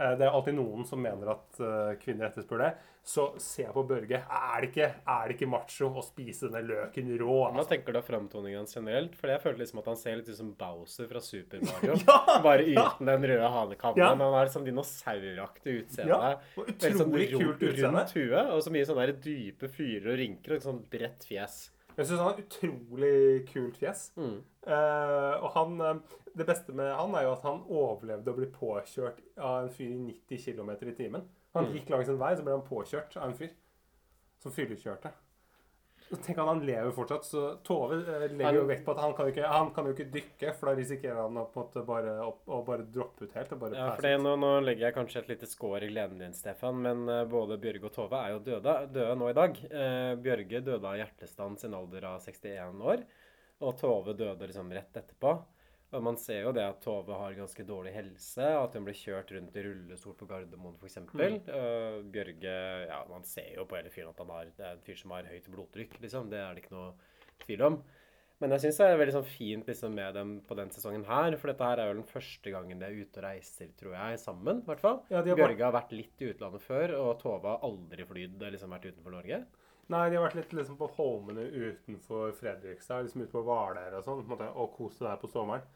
[0.00, 2.72] Uh, det er alltid noen som mener at kvinner etterspør det.
[3.02, 4.20] Så ser jeg på Børge.
[4.22, 7.38] Er det ikke, er det ikke macho å spise denne løken rå?
[7.56, 9.16] Hva tenker du av framtoningen generelt?
[9.18, 11.98] For jeg føler liksom at han ser litt ut som Bowser fra Super Mario.
[12.06, 12.86] Ja, Bare ja.
[12.86, 13.98] uten den røde hanekammen.
[13.98, 14.12] Ja.
[14.14, 16.14] Han har sånn dinosauraktig utseende.
[16.14, 18.06] Ja, utrolig sånn utrolig kult utseende.
[18.06, 21.60] Rundt huet, og så mye sånne dype fyrer og rynker og sånn bredt fjes.
[21.92, 23.14] Jeg syns han har utrolig
[23.50, 24.06] kult fjes.
[24.16, 28.48] Eh, og han, uh, det beste med han er jo at han overlevde å bli
[28.54, 31.26] påkjørt av en fyr i 90 km i timen.
[31.54, 31.74] Han Mm.
[31.76, 33.50] gikk langs en vei, så ble han påkjørt av en fyr
[34.40, 35.12] som fyllekjørte.
[36.12, 37.24] Tenk at han lever fortsatt.
[37.24, 39.94] Så Tove eh, legger jo vekt på at han kan jo ikke, han kan jo
[39.94, 41.46] ikke dykke, for da risikerer han å,
[41.88, 43.54] bare, å, å bare droppe ut helt.
[43.72, 46.82] Ja, for det, nå, nå legger jeg kanskje et lite skår i gleden din, Stefan,
[46.84, 49.56] men eh, både Bjørge og Tove er jo døde, døde nå i dag.
[49.70, 53.06] Eh, Bjørge døde av hjertestans i en alder av 61 år,
[53.62, 55.36] og Tove døde liksom rett etterpå.
[55.92, 59.32] Og man ser jo det at Tove har ganske dårlig helse, at hun blir kjørt
[59.36, 61.02] rundt i rullestol på Gardermoen f.eks.
[61.12, 61.40] Mm.
[61.48, 62.54] Uh, Bjørge
[62.88, 65.12] ja, Man ser jo på hele fyren at han har, det er en fyr som
[65.12, 66.30] har høyt blodtrykk, liksom.
[66.32, 66.94] Det er det ikke noe
[67.44, 67.82] tvil om.
[68.42, 71.36] Men jeg syns det er veldig sånn fint liksom, med dem på den sesongen her.
[71.38, 74.18] For dette her er jo den første gangen de er ute og reiser, tror jeg,
[74.18, 74.64] sammen.
[74.64, 74.98] i hvert fall.
[75.12, 78.74] Ja, har Bjørge har vært litt i utlandet før, og Tove har aldri flydd liksom
[78.74, 79.44] vært utenfor Norge.
[79.92, 84.06] Nei, de har vært litt liksom på Holmene utenfor Fredrikstad, liksom ute på Hvaler og
[84.06, 85.66] sånn, og kost seg der på sommeren.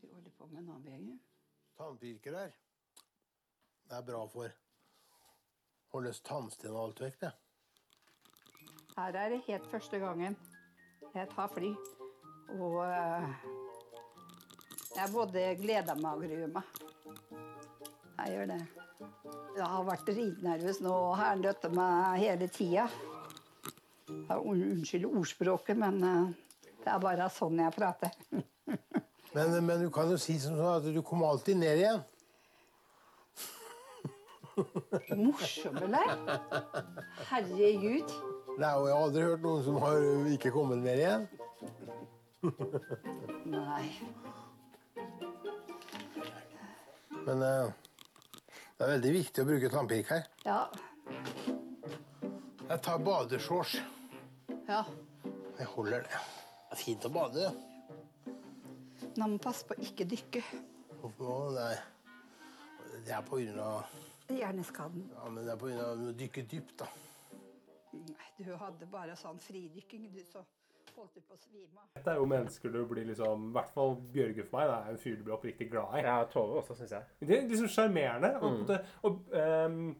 [0.00, 1.18] Vi holder på med en annen BG.
[1.76, 2.54] Tannpirker her.
[3.90, 4.54] Det er bra for
[5.92, 7.32] holdes tannsten og alt vekk, det.
[8.96, 10.38] Her er det helt første gangen
[11.12, 11.74] jeg tar fly.
[12.56, 13.44] Og eh,
[14.96, 17.51] jeg både gleder meg og gruer meg.
[18.22, 18.60] Jeg gjør det.
[19.56, 22.86] Jeg har vært dritnervøs nå og har nødt meg hele tida.
[24.30, 26.28] Unnskyld ordspråket, men eh,
[26.84, 28.14] det er bare sånn jeg prater.
[29.32, 32.02] Men, men du kan jo si som sånn at du kommer alltid ned igjen.
[35.22, 36.10] Morsom, eller?
[37.30, 38.12] Herregud.
[38.60, 40.04] Nei, og jeg har aldri hørt noen som har
[40.34, 41.24] ikke kommet ned igjen.
[43.54, 43.86] Nei.
[47.24, 47.72] Men eh,
[48.82, 50.24] det er veldig viktig å bruke tannpirker.
[50.42, 50.60] Ja.
[52.66, 53.76] Jeg tar badeshorts.
[54.66, 54.80] Ja.
[55.60, 56.18] Jeg holder det.
[56.18, 57.52] Det er fint å bade.
[59.20, 60.42] Man må passe på å ikke dykke.
[60.98, 61.52] Hvorfor?
[61.54, 61.76] Nei.
[63.06, 65.06] Det er på grunn av Hjerneskaden.
[65.14, 66.90] Ja, men det er på grunn av å dykke dypt, da.
[67.92, 70.42] Nei, du hadde bare sånn fridykking, du, så
[70.96, 71.88] holdt på å svime av.
[71.96, 74.68] Dette er jo mennesker du blir liksom I hvert fall Bjørge for meg.
[74.70, 76.02] Det er en fyr du blir oppriktig glad i.
[76.06, 77.02] Ja, Tove også, syns jeg.
[77.20, 78.32] Det er liksom sjarmerende.
[78.42, 78.78] Og, Mm.
[79.02, 79.96] og, um,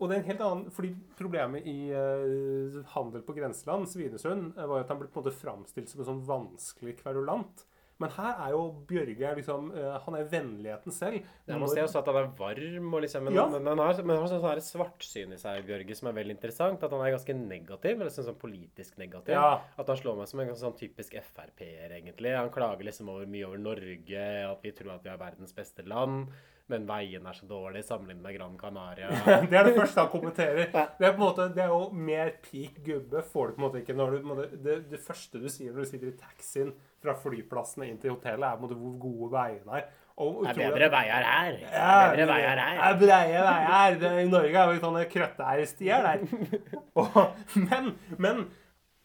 [0.00, 4.66] og det er en helt annen fordi Problemet i uh, handel på grenseland, Svinesund, eh,
[4.66, 7.64] var jo at han ble på en måte framstilt som en sånn vanskelig kverulant.
[8.02, 8.60] Men her er jo
[8.90, 11.22] Bjørge liksom eh, Han er vennligheten selv.
[11.48, 13.46] Ja, man ser også at han er varm, og liksom, men, Ja.
[13.48, 16.18] men, men han har, men han har sånn her svartsyn i seg, Bjørge, som er
[16.20, 16.82] veldig interessant.
[16.82, 19.36] At han er ganske negativ, eller sånn, sånn politisk negativ.
[19.38, 19.60] Ja.
[19.78, 22.34] At han slår meg som en sånn typisk Frp-er, egentlig.
[22.36, 25.84] Han klager liksom over mye over Norge, at vi tror at vi er verdens beste
[25.86, 26.32] land.
[26.70, 29.08] Men veien er så dårlig sammenlignet med Gran Canaria.
[29.50, 30.70] det er det første han kommenterer.
[30.70, 33.66] Det er på en måte, det er jo mer peak gubbe får du på en
[33.66, 36.72] måte ikke når du, måte, det, det første du sier når du sitter i taxien
[37.02, 39.90] fra flyplassen inn til hotellet, er på en måte hvor gode veiene er.
[40.22, 41.54] Og Det er bedre veier her.
[41.72, 42.78] Ja, Bedre veier her.
[42.78, 44.00] Det er breie veier.
[44.02, 46.26] Det, I Norge er jo sånne krøtteierstier der.
[47.00, 47.16] Og,
[47.56, 48.42] men, men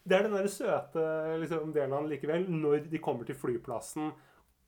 [0.08, 1.04] det er den der søte
[1.40, 4.12] liksom, delen av den likevel, når de kommer til flyplassen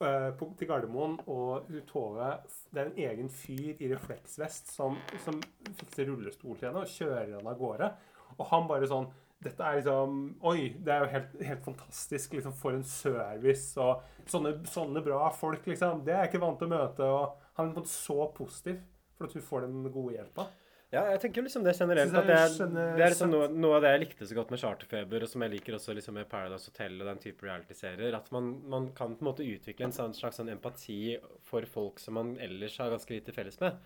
[0.01, 2.31] til Gardermoen, og Tove
[2.73, 5.41] Det er en egen fyr i refleksvest som, som
[5.77, 7.91] fikser rullestol til henne og kjører henne av gårde.
[8.39, 9.11] Og han bare sånn
[9.41, 10.17] dette er liksom
[10.51, 12.35] Oi, det er jo helt, helt fantastisk.
[12.37, 13.73] liksom For en service.
[13.81, 16.05] Og sånne, sånne bra folk, liksom.
[16.05, 17.09] Det er jeg ikke vant til å møte.
[17.09, 18.83] Og han er så positiv
[19.17, 20.47] for at hun får den gode hjelpa.
[20.91, 22.15] Ja, jeg tenker liksom det generelt.
[22.19, 24.59] At det, er, det er liksom noe, noe av det jeg likte så godt med
[24.59, 28.17] Charterfeber, og som jeg liker også liksom med Paradise Hotel og den type reality-serier.
[28.19, 31.15] At man, man kan på en måte utvikle en sånn slags sånn empati
[31.47, 33.79] for folk som man ellers har ganske lite felles med.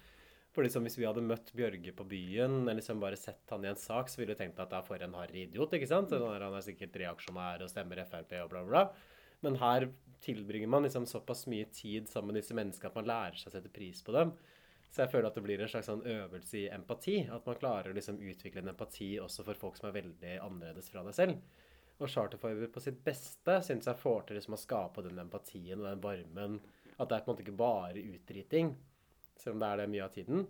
[0.55, 3.73] For liksom Hvis vi hadde møtt Bjørge på byen eller liksom bare sett han i
[3.73, 5.77] en sak, så ville vi tenkt at det er for en harry idiot.
[5.77, 6.09] ikke sant?
[6.09, 8.85] Sånn der, han er sikkert reaksjonær og stemmer Frp og bla, bla.
[9.45, 9.91] Men her
[10.25, 13.57] tilbringer man liksom såpass mye tid sammen med disse menneskene at man lærer seg å
[13.59, 14.33] sette pris på dem.
[14.95, 17.17] Så jeg føler at det blir en slags sånn øvelse i empati.
[17.27, 20.91] At man klarer å liksom utvikle en empati også for folk som er veldig annerledes
[20.93, 21.63] fra deg selv.
[21.99, 25.89] Og Charterfiber på sitt beste syns jeg får til liksom å skape den empatien og
[25.89, 26.61] den varmen.
[26.95, 28.71] At det er på en måte ikke bare utdriting,
[29.35, 30.47] selv om det er det mye av tiden.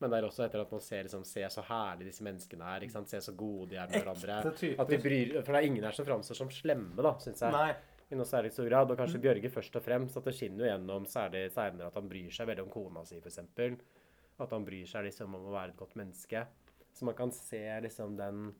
[0.00, 2.88] Men det er også etter at man ser, liksom, ser så herlig disse menneskene er.
[3.06, 4.40] Ser så gode de er med hverandre.
[4.82, 7.54] At de bryr, for det er ingen her som framstår som slemme, da, syns jeg.
[7.54, 7.74] Nei.
[8.12, 8.90] I noe særlig stor grad.
[8.92, 10.18] Og kanskje Bjørge først og fremst.
[10.20, 13.20] At det skinner jo gjennom særlig senere at han bryr seg veldig om kona si,
[13.22, 13.40] f.eks.
[14.42, 16.44] At han bryr seg liksom om å være et godt menneske.
[16.92, 18.50] Så man kan se liksom den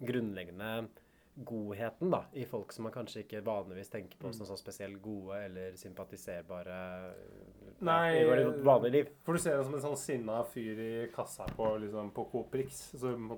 [0.00, 0.88] grunnleggende
[1.34, 5.40] godheten da, i folk som man kanskje ikke vanligvis tenker på som sånn spesielt gode
[5.48, 6.76] eller sympatiserbare
[7.84, 9.08] Nei, ja, i vårt vanlige liv.
[9.26, 12.54] For du ser det som en sånn sinna fyr i kassa på, liksom, på Coop
[12.54, 12.84] Rix.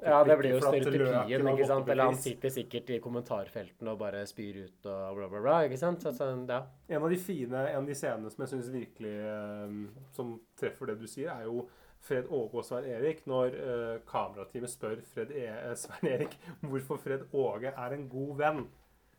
[0.05, 1.89] Ja, det blir jo stereotypien, ikke sant?
[1.89, 5.57] Eller han sitter sikkert i kommentarfeltene og bare spyr ut og bla, bla, bla.
[5.71, 6.05] ikke sant?
[6.11, 6.61] Altså, ja.
[6.93, 9.83] En av de fine, en av de scenene som jeg syns virkelig um,
[10.15, 11.65] som treffer det du sier, er jo
[12.07, 17.01] Fred Åge og Svein Erik når uh, kamerateamet spør Fred e eh, Svein Erik hvorfor
[17.03, 18.63] Fred Åge er en god venn.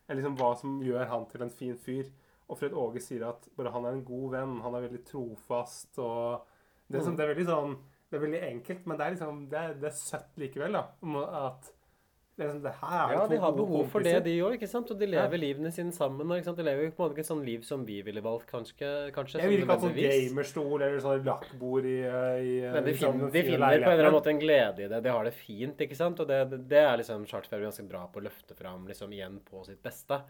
[0.07, 2.07] Eller liksom hva som gjør han til en fin fyr.
[2.47, 5.99] Og Fred Åge sier at bare han er en god venn, han er veldig trofast
[5.99, 6.45] og
[6.87, 7.17] Det er, sånn, Mm.
[7.17, 7.73] det er veldig sånn
[8.07, 10.85] Det er veldig enkelt, men det er liksom Det er, det er søtt likevel, da.
[11.47, 11.73] At
[12.37, 14.63] liksom, det her er Ja, de har behov for det, de òg.
[14.77, 16.31] Og de lever livene sine sammen.
[16.31, 16.49] og?
[16.57, 18.91] De lever jo på en måte ikke et sånt liv som vi ville valgt, kanskje.
[19.15, 23.13] kanskje Jeg vil ikke ha sånn gamerstol eller sånn lakkbord i, i Men de, liksom,
[23.13, 25.03] finner, de finner på en eller annen måte en glede i det.
[25.05, 26.21] De har det fint, ikke sant?
[26.23, 29.63] Og det, det er liksom Charterfeber ganske bra på å løfte fram liksom igjen på
[29.67, 30.21] sitt beste.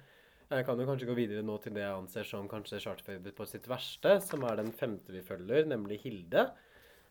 [0.47, 3.47] Jeg kan jo kanskje gå videre nå til det jeg anser som kanskje Charterfeber på
[3.49, 6.47] sitt verste, som er den femte vi følger, nemlig Hilde.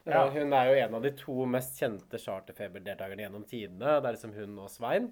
[0.07, 0.27] Ja.
[0.27, 3.97] Eh, Hun er jo en av de to mest kjente Charterfeber-deltakerne gjennom tidene.
[3.99, 5.11] Det er liksom hun og Svein.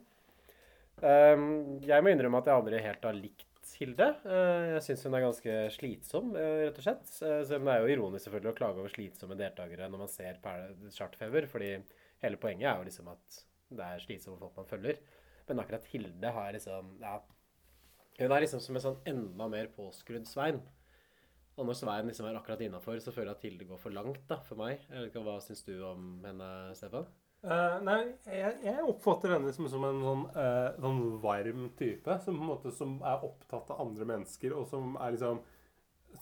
[1.02, 4.06] Um, jeg må innrømme at jeg aldri helt har likt Hilde.
[4.22, 7.08] Uh, jeg syns hun er ganske slitsom, uh, rett og slett.
[7.10, 10.38] Selv så det er jo ironisk selvfølgelig å klage over slitsomme deltakere når man ser
[10.94, 11.72] Charterfeber, fordi
[12.22, 13.40] hele poenget er jo liksom at
[13.74, 15.02] det er slitsomme folk man følger.
[15.48, 17.18] Men akkurat Hilde har liksom ja,
[18.20, 20.62] Hun er liksom som en sånn enda mer påskrudd Svein.
[21.54, 24.24] Og når Svein liksom er akkurat innafor, så føler jeg at Hilde går for langt
[24.30, 24.82] da, for meg.
[24.88, 27.06] Jeg vet ikke, Hva syns du om henne, Stefan?
[27.44, 32.16] Uh, nei, jeg, jeg oppfatter henne som, som en sånn, uh, sånn varm type.
[32.24, 35.44] Som på en måte som er opptatt av andre mennesker, og som er liksom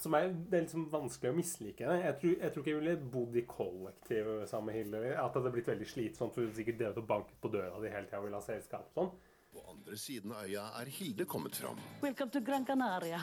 [0.00, 2.06] som er, Det er liksom vanskelig å mislike henne.
[2.06, 5.02] Jeg tror, jeg tror ikke jeg ville bodd i kollektiv sammen med Hilde.
[5.20, 7.92] At det hadde blitt veldig slitsomt, for hun sikkert drevet og banket på døra di
[7.92, 8.88] hele tida og ville ha selskap.
[8.96, 9.12] sånn.
[9.52, 13.20] På andre siden av øya er Hilde kommet fram, Welcome to Gran Canaria.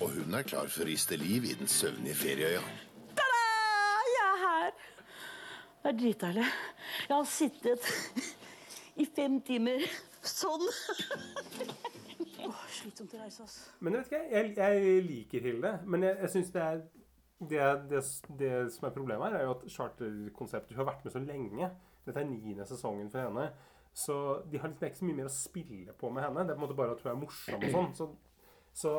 [0.00, 2.62] Og hun er klar for å riste liv i den søvnige ferieøya.
[3.18, 3.40] Ta-da!
[4.10, 4.70] Jeg er her.
[5.80, 6.46] Det er dritdeilig.
[7.08, 7.90] Jeg har sittet
[9.00, 9.84] i fem timer
[10.20, 10.66] Sånn.
[12.44, 13.70] Åh, slitsomt å reise, altså.
[13.80, 15.70] Men jeg vet ikke, jeg, jeg liker Hilde.
[15.88, 16.82] Men jeg, jeg syns det er
[17.40, 18.02] det, det,
[18.36, 21.70] det som er problemet her, er jo at charterkonseptet Hun har vært med så lenge.
[22.04, 23.46] Dette er niende sesongen for henne.
[23.96, 24.16] Så
[24.52, 26.44] de har liksom ikke så mye mer å spille på med henne.
[26.44, 27.94] Det er på en måte bare at hun er morsom og sånn.
[27.96, 28.10] Så,
[28.82, 28.92] så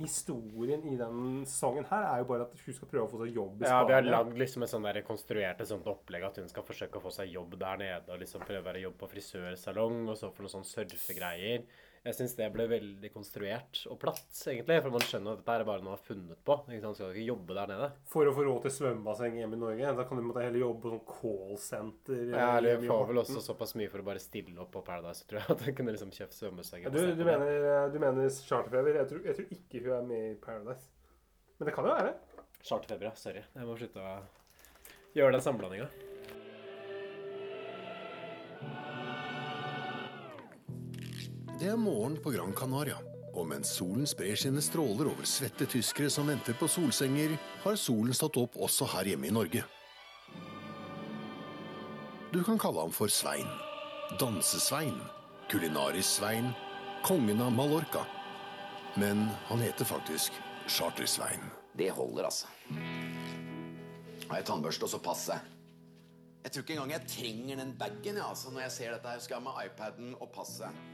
[0.00, 3.36] historien i den sesongen her er jo bare at hun skal prøve å få seg
[3.38, 6.40] jobb i Ja, de har lagd liksom et sånn der konstruert et sånt opplegg at
[6.42, 8.96] hun skal forsøke å få seg jobb der nede og liksom prøve å være jobb
[9.04, 11.68] på frisørsalong og så for noen sånne surfegreier.
[12.04, 14.76] Jeg syns det ble veldig konstruert og platt, egentlig.
[14.84, 16.56] For man skjønner at dette er bare noe man har funnet på.
[16.68, 16.98] Ikke sant?
[16.98, 17.88] Skal ikke jobbe der nede.
[18.12, 19.94] For å få råd til svømmebasseng hjemme i Norge.
[19.96, 22.20] Da kan du måtte heller jobbe på sånn callsenter.
[22.28, 24.84] Ja, eller hjemme i får vel også såpass mye for å bare stille opp på
[24.84, 25.48] Paradise, tror jeg.
[25.56, 26.84] At hun kunne liksom kjøpt svømmeseng.
[26.84, 29.00] Ja, du, du, mener, du mener charterfeber?
[29.00, 30.90] Jeg tror, jeg tror ikke hun er med i Paradise.
[31.56, 32.16] Men det kan jo være.
[32.60, 33.16] Charterfeber, ja.
[33.16, 33.48] Sorry.
[33.56, 34.18] Jeg må slutte å
[35.16, 35.88] gjøre den sammenblandinga.
[41.64, 42.98] Det er morgen på Gran Canaria,
[43.32, 48.12] og mens solen sprer sine stråler over svette tyskere som venter på solsenger, har solen
[48.12, 49.62] stått opp også her hjemme i Norge.
[52.34, 53.48] Du kan kalle ham for Svein.
[54.20, 54.98] Dansesvein.
[55.48, 56.50] Kulinarisk-Svein.
[57.06, 58.02] Kongen av Mallorca.
[59.00, 60.36] Men han heter faktisk
[60.68, 61.48] Charter-Svein.
[61.72, 62.50] Det holder, altså.
[64.28, 65.40] Har jeg tannbørste og så passe?
[66.44, 69.24] Jeg tror ikke engang jeg trenger den bagen ja, altså, når jeg ser dette her.
[69.24, 70.93] Skal jeg ha med iPaden og passet.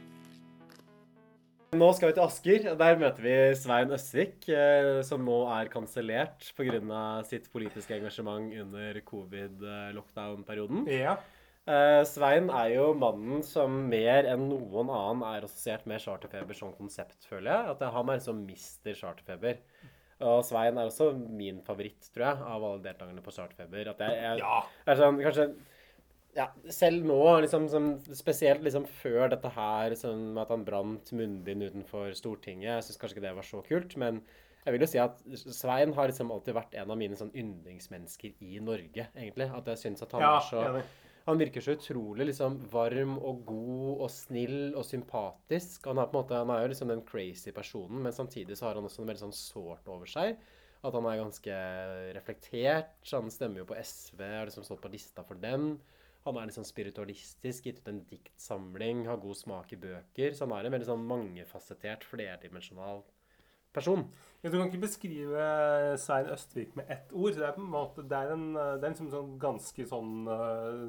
[1.71, 2.65] Nå skal vi til Asker.
[2.81, 7.23] Der møter vi Svein Østvik, eh, som nå er kansellert pga.
[7.23, 10.89] sitt politiske engasjement under covid-lockdown-perioden.
[10.91, 11.15] Ja.
[11.71, 16.73] Eh, Svein er jo mannen som mer enn noen annen er assosiert med charterfeber som
[16.75, 17.71] konsept, føler jeg.
[17.77, 19.59] At han er liksom mister charterfeber.
[20.27, 23.91] Og Svein er også min favoritt, tror jeg, av alle deltakerne på charterfeber.
[23.95, 24.65] At jeg, jeg, Ja.
[24.89, 25.55] er sånn, kanskje
[26.37, 31.67] ja, selv nå, liksom, som, spesielt liksom før dette her, sånn at han brant munnbind
[31.67, 34.23] utenfor Stortinget Jeg syns kanskje ikke det var så kult, men
[34.61, 38.43] jeg vil jo si at Svein har liksom alltid vært en av mine sånn yndlingsmennesker
[38.45, 39.47] i Norge, egentlig.
[39.57, 40.83] At jeg syns at han Ja, er så enig.
[41.27, 45.85] Han virker så utrolig liksom varm og god og snill og sympatisk.
[45.89, 48.69] Han er på en måte, han er jo liksom den crazy personen, men samtidig så
[48.69, 50.41] har han også noe veldig sånn sårt over seg.
[50.81, 51.57] At han er ganske
[52.17, 52.95] reflektert.
[53.05, 55.75] så Han stemmer jo på SV, har liksom stått på lista for dem.
[56.27, 60.35] Han er sånn spiritualistisk, gitt ut en diktsamling, har god smak i bøker.
[60.37, 63.05] Så han er en veldig sånn mangefasettert, flerdimensjonal
[63.73, 64.05] person.
[64.43, 65.45] Ja, du kan ikke beskrive
[66.01, 67.37] Svein Østvik med ett ord.
[67.39, 70.13] Det er på en måte, det er en, det er en sånn, sånn ganske sånn,
[70.35, 70.85] eh,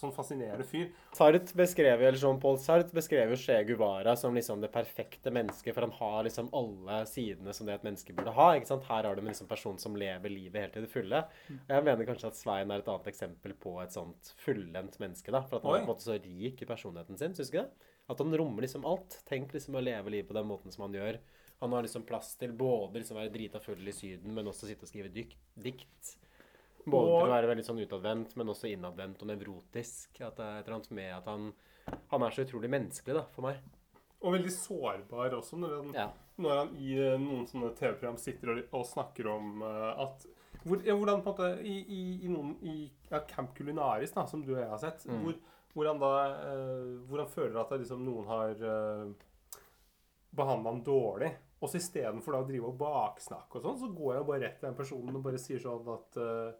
[0.00, 0.88] sånn fascinerende fyr.
[1.16, 5.74] Sart beskrev, eller Jean Paul Sartre beskrev jo Che Guevara som liksom det perfekte mennesket,
[5.76, 8.48] for han har liksom alle sidene som det et menneske burde ha.
[8.56, 8.88] ikke sant?
[8.88, 11.22] Her har du en liksom person som lever livet helt til det fulle.
[11.58, 15.30] Og jeg mener kanskje at Svein er et annet eksempel på et sånt fullendt menneske.
[15.34, 17.36] da, For at han er på en måte så rik i personligheten sin.
[17.36, 17.92] Syns du ikke det?
[18.10, 19.20] At han rommer liksom alt.
[19.28, 21.20] Tenk liksom å leve livet på den måten som han gjør.
[21.60, 24.86] Han har liksom plass til både liksom være drita full i Syden, men også sitte
[24.86, 26.14] og skrive dikt.
[26.86, 30.20] Både Og- til å være veldig sånn utadvendt, men også innadvendt og nevrotisk.
[30.24, 31.52] At det er et eller annet med at han,
[32.08, 33.58] han er så utrolig menneskelig, da, for meg.
[34.22, 38.62] Og veldig sårbar også, når han, når han i eh, noen sånne TV-program sitter og,
[38.72, 40.26] og snakker om uh, at
[40.64, 44.26] hvor, ja, Hvordan på en måte I, i, i noen i ja, Camp Culinaris, da,
[44.28, 45.22] som du og jeg har sett, Mm.
[45.24, 45.38] hvor,
[45.72, 49.12] hvor han da uh, Hvor han føler at liksom, noen har uh,
[50.36, 51.30] behandla ham dårlig.
[51.60, 54.68] Og så istedenfor å drive og baksnakke og sånn, så går jeg bare rett til
[54.70, 56.52] den personen og bare sier sånn at eh,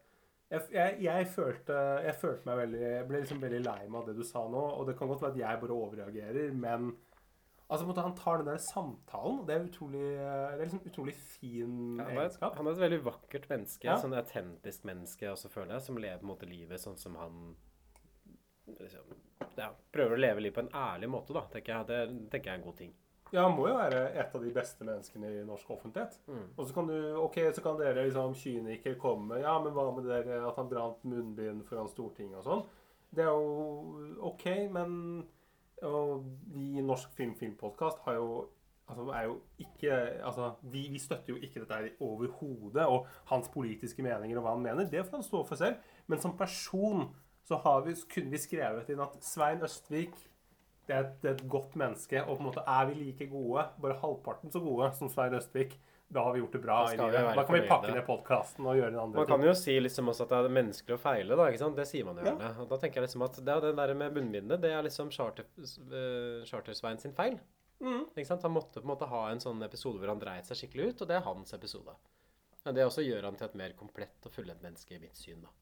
[0.50, 4.08] jeg, jeg, jeg, følte, jeg følte meg veldig Jeg ble liksom veldig lei meg av
[4.10, 4.64] det du sa nå.
[4.80, 8.40] Og det kan godt være at jeg bare overreagerer, men altså, måtte måte, han tar
[8.40, 9.40] den der samtalen.
[9.46, 12.58] Det er utrolig Det er liksom utrolig fin Ja, han, er, egenskap.
[12.58, 13.90] han er et veldig vakkert menneske.
[13.92, 13.98] Ja.
[14.02, 15.86] Sånn autentisk menneske også, føler jeg.
[15.86, 17.38] Som lever på en måte livet sånn som han
[18.74, 19.14] liksom,
[19.54, 21.90] ja, prøver å leve livet på en ærlig måte, da, tenker jeg.
[21.92, 22.92] Det tenker jeg er en god ting.
[23.30, 26.16] Ja, han må jo være et av de beste menneskene i norsk offentlighet.
[26.26, 26.46] Mm.
[26.56, 30.08] Og så kan du, ok, så kan dere liksom kynikere komme Ja, men hva med
[30.10, 32.64] dere at han brant munnbind foran Stortinget og sånn?
[33.14, 34.96] Det er jo ok, men
[35.86, 38.48] og vi i Norsk Film Filmpodkast har jo
[38.90, 39.90] Altså, er jo ikke,
[40.26, 42.86] altså, vi, vi støtter jo ikke dette overhodet.
[42.90, 45.76] Og hans politiske meninger og hva han mener, det får han stå for selv.
[46.10, 47.04] Men som person
[47.46, 50.18] så har vi, kunne vi skrevet inn at Svein Østvik
[50.90, 52.24] det er, et, det er et godt menneske.
[52.24, 55.76] Og på en måte er vi like gode, bare halvparten så gode som Svein Østvik,
[56.10, 56.78] da har vi gjort det bra.
[56.98, 57.08] Da.
[57.36, 60.10] Da kan vi pakke ned podkasten og gjøre en andre Man kan jo si liksom
[60.10, 61.46] også at det er menneskelig å feile, da.
[61.46, 61.78] ikke sant?
[61.78, 62.50] Det sier man jo Ja.
[62.58, 65.46] Og da tenker jeg liksom at det, det der med bunnbindet, det er liksom charter,
[65.62, 67.38] uh, Charter-Svein sin feil.
[67.78, 68.08] Mm.
[68.10, 68.42] Ikke sant?
[68.42, 71.04] Han måtte på en måte ha en sånn episode hvor han dreit seg skikkelig ut,
[71.04, 71.94] og det er hans episode.
[72.66, 75.46] Men det også gjør han til et mer komplett og fullendt menneske i mitt syn,
[75.46, 75.54] da.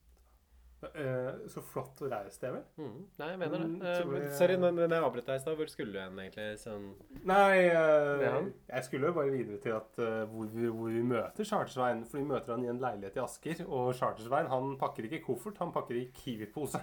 [0.78, 2.60] Eh, så flott og raust, Emil.
[2.78, 2.98] Mm.
[3.18, 3.66] Nei, jeg mener det.
[3.66, 5.56] Mm, Eh, men jeg- sorry, men jeg avbrøt deg i stad.
[5.58, 6.58] Hvor skulle du hen, egentlig?
[6.62, 6.94] Sånn
[7.26, 11.44] Nei, uh, jeg skulle jo bare videre til at uh, hvor, vi, hvor vi møter
[11.44, 12.04] Chartersveien.
[12.06, 13.64] For vi møter han i en leilighet i Asker.
[13.66, 16.78] Og Chartersveien han pakker ikke koffert, han pakker i Kiwi-pose.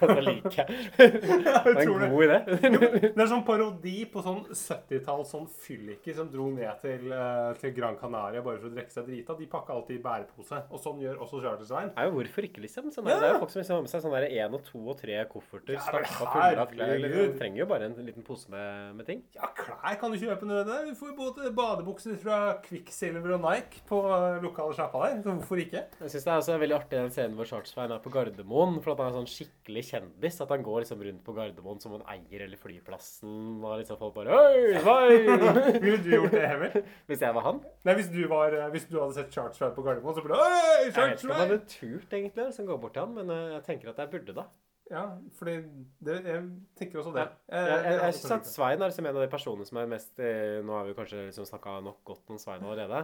[0.00, 0.88] Det liker jeg.
[0.98, 2.38] jeg Det er en god idé.
[3.18, 7.74] Det er sånn parodi på sånn 70-tall sånn fylliker som dro ned til, uh, til
[7.76, 9.36] Gran Canaria bare for å drikke seg drita.
[9.38, 10.62] De pakka alltid i bærepose.
[10.72, 11.92] Og sånn gjør også Chartersveien.
[11.96, 12.77] Nei, hvorfor ikke, liksom?
[12.82, 13.18] Sånn, Ja.
[13.18, 14.96] Det er jo folk som liksom har med seg sånn der én og to og
[15.00, 16.92] tre kofferter Ja, stappa fulle av klær.
[16.94, 19.22] Eller, Du trenger jo bare en liten pose med, med ting.
[19.34, 20.94] Ja, klær kan du kjøpe nødvendig.
[20.94, 25.22] Du får både badebukser fra Quicksilver og Nike på eh, lokale sjappa der.
[25.24, 25.84] Så hvorfor ikke?
[26.00, 28.78] Jeg synes det er også veldig artig den scenen hvor Chartersveien er på Gardermoen.
[28.84, 30.40] For at han er sånn skikkelig kjendis.
[30.44, 33.58] At han går liksom rundt på Gardermoen som han eier eller flyplassen.
[33.64, 35.80] Og liksom folk bare Oi, Svein!
[35.84, 36.84] Ville du gjort det, Hemmel?
[37.08, 37.60] Hvis jeg var han?
[37.88, 40.40] Nei, hvis du, var, eh, hvis du hadde sett Chartersveien på Gardermoen, så ble det
[40.44, 41.40] Oi, Jeg vet ikke om jeg Chartersveien!
[41.42, 44.36] hadde turt egentlig liksom, gå bort til han, men eh, jeg tenker at jeg burde
[44.36, 44.46] da.
[44.88, 45.02] Ja,
[45.36, 45.58] fordi
[46.00, 46.44] det, jeg
[46.78, 47.26] tenker også det.
[47.50, 49.90] Jeg, jeg, jeg, jeg synes at Svein er liksom en av de personene som er
[49.90, 53.02] mest eh, Nå har vi kanskje liksom snakka nok godt om Svein allerede.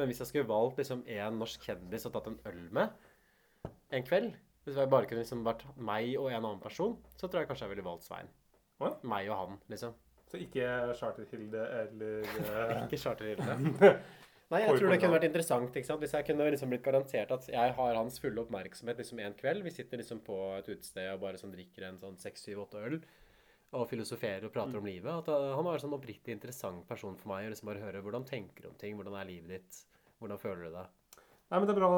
[0.00, 4.04] Men hvis jeg skulle valgt liksom en norsk kjendis og tatt en øl med en
[4.06, 4.32] kveld
[4.64, 7.68] Hvis jeg bare kunne liksom vært meg og en annen person, så tror jeg kanskje
[7.68, 8.32] jeg ville valgt Svein.
[8.80, 8.94] Hva?
[9.08, 9.92] Meg og han, liksom.
[10.26, 13.92] Så ikke Charterhilde eller eh, Ikke Charterhilde.
[14.52, 17.72] Nei, jeg tror det kunne vært interessant hvis jeg kunne liksom blitt garantert at jeg
[17.78, 19.64] har hans fulle oppmerksomhet liksom en kveld.
[19.66, 22.84] Vi sitter liksom på et utested og bare sånn drikker en sånn seks, syv, åtte
[22.86, 23.00] øl
[23.74, 25.10] og filosoferer og prater om livet.
[25.10, 27.48] At uh, han var en sånn oppriktig interessant person for meg.
[27.48, 29.80] Og liksom bare høre hvordan tenker du om ting, hvordan er livet ditt,
[30.20, 30.86] hvordan føler du det?
[31.46, 31.88] Nei, men det er, bra,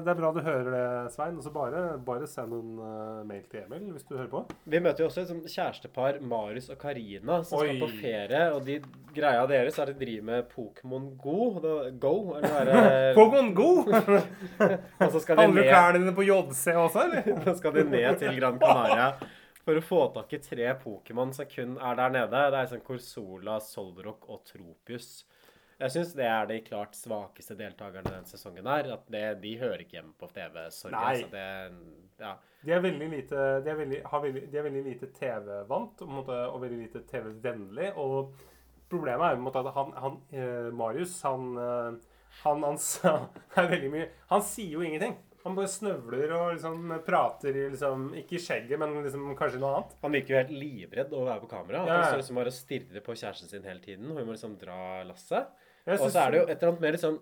[0.00, 1.34] det er bra du hører det, Svein.
[1.36, 4.40] Og bare, bare send en uh, mail til Emil hvis du hører på.
[4.64, 7.66] Vi møter jo også et sånt kjærestepar, Marius og Karina, som Oi.
[7.66, 8.40] skal på ferie.
[8.56, 8.78] Og de,
[9.12, 11.50] greia deres er at de driver med Pokémon Go.
[12.00, 13.12] Go, eller er?
[13.20, 13.68] Pokémon Go!
[15.04, 17.28] og så skal de Handler ned klærne dine på JC også, eller?
[17.50, 19.12] så skal de ned til Gran Canaria
[19.64, 22.48] for å få tak i tre Pokémon som kun er der nede.
[22.56, 25.26] Det er sånn Corsola, Solrock og Tropius.
[25.80, 28.88] Jeg syns det er de klart svakeste deltakerne denne sesongen her.
[28.94, 30.58] At det, de hører ikke hjemme på TV.
[30.74, 30.94] Sorry.
[30.94, 31.46] Altså det,
[32.22, 32.34] ja.
[32.64, 36.30] De er veldig lite, de er veldig, veldig, de er veldig lite TV-vant og,
[36.62, 37.90] veldig lite TV-vennlig.
[38.00, 38.34] Og
[38.90, 41.50] problemet er jo at han, han eh, Marius, han,
[42.44, 43.28] han, han, han,
[43.74, 45.18] veldig mye Han sier jo ingenting.
[45.44, 49.74] Han bare snøvler og liksom prater i liksom Ikke i skjegget, men liksom kanskje noe
[49.76, 49.94] annet.
[50.00, 51.84] Han virker jo helt livredd å være på kamera.
[51.84, 51.98] Ja.
[52.00, 54.08] Han står liksom bare og stirrer på kjæresten sin hele tiden.
[54.08, 55.52] Hun må liksom dra lasset.
[55.84, 57.18] Og så er det jo et eller annet mer liksom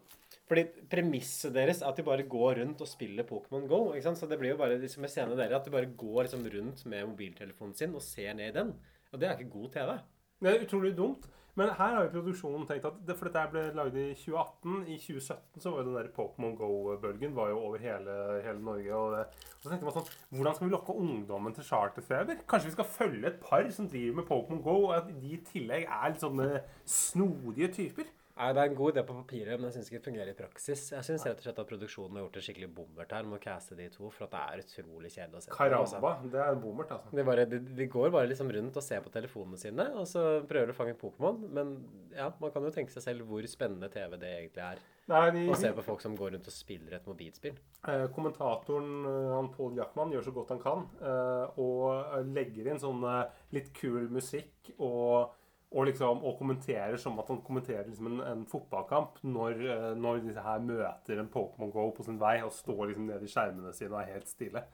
[0.53, 3.79] fordi Premisset deres er at de bare går rundt og spiller Pokémon Go.
[3.95, 4.19] ikke sant?
[4.21, 6.83] Så det blir jo bare liksom med scenen deres at de bare går liksom rundt
[6.93, 8.75] med mobiltelefonen sin og ser ned i den.
[9.13, 9.95] Og det er ikke god TV.
[10.43, 11.29] Det er utrolig dumt.
[11.55, 14.87] Men her har jo produksjonen tenkt at For dette ble laget i 2018.
[14.89, 18.15] I 2017 så var jo den der Pokémon Go-bølgen var jo over hele,
[18.47, 18.95] hele Norge.
[18.97, 19.27] Og, det,
[19.59, 22.41] og så tenkte man sånn Hvordan skal vi lokke ungdommen til charterfeber?
[22.49, 25.43] Kanskje vi skal følge et par som driver med Pokémon Go, og at de i
[25.53, 26.49] tillegg er litt sånne
[26.89, 28.09] snodige typer?
[28.43, 30.35] Nei, Det er en god idé på papiret, men jeg syns ikke det fungerer i
[30.35, 30.81] praksis.
[30.91, 33.43] Jeg syns rett og slett at produksjonen har gjort en skikkelig bommert her med å
[33.45, 35.57] caste de to, for at det er utrolig kjedelig å se på.
[35.85, 36.01] altså.
[36.33, 37.15] Det er bommert, altså.
[37.15, 40.25] De, bare, de, de går bare liksom rundt og ser på telefonene sine, og så
[40.51, 41.39] prøver de å fange Pokémon.
[41.55, 41.77] Men
[42.17, 44.83] ja, man kan jo tenke seg selv hvor spennende TV det egentlig er.
[45.13, 47.57] Nei, de- Å se på folk som går rundt og spiller et mobilspill.
[47.91, 51.87] Eh, kommentatoren eh, han Paul Jackman gjør så godt han kan, eh, og
[52.19, 53.25] eh, legger inn sånn eh,
[53.55, 55.33] litt kul musikk og,
[55.73, 60.23] og liksom og kommenterer som at han kommenterer liksom en, en fotballkamp når, eh, når
[60.27, 63.73] disse her møter en Pokémon Go på sin vei og står liksom nede i skjermene
[63.77, 64.65] sine og er helt stille.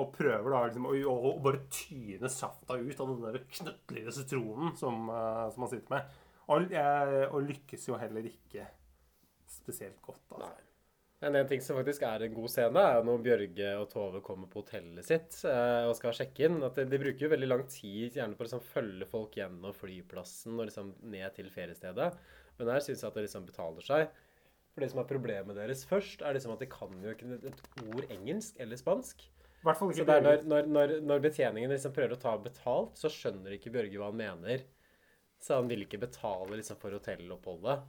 [0.00, 4.76] Og prøver da liksom å, å, bare tyne safta ut av den der knøttlille sitronen
[4.80, 6.20] som, eh, som han sitter med.
[6.52, 8.66] Og, eh, og lykkes jo heller ikke
[9.52, 10.24] spesielt godt.
[10.32, 10.71] Altså.
[11.22, 14.48] Men en ting som faktisk er en god scene, er når Bjørge og Tove kommer
[14.50, 16.58] på hotellet sitt eh, og skal sjekke inn.
[16.66, 20.56] at De, bruker jo veldig lang tid gjerne på å liksom følge folk gjennom flyplassen
[20.56, 22.10] og liksom ned til feriestedet.
[22.58, 24.10] Men her syns jeg at det liksom betaler seg.
[24.72, 27.64] For det som er problemet deres først, er liksom at de kan jo ikke et
[27.84, 29.22] ord engelsk eller spansk.
[29.62, 32.98] Hvertfall ikke så det er når, når, når, når betjeningen liksom prøver å ta betalt,
[32.98, 34.66] så skjønner ikke Bjørge hva han mener.
[35.42, 37.86] Så han vil ikke betale liksom for hotelloppholdet.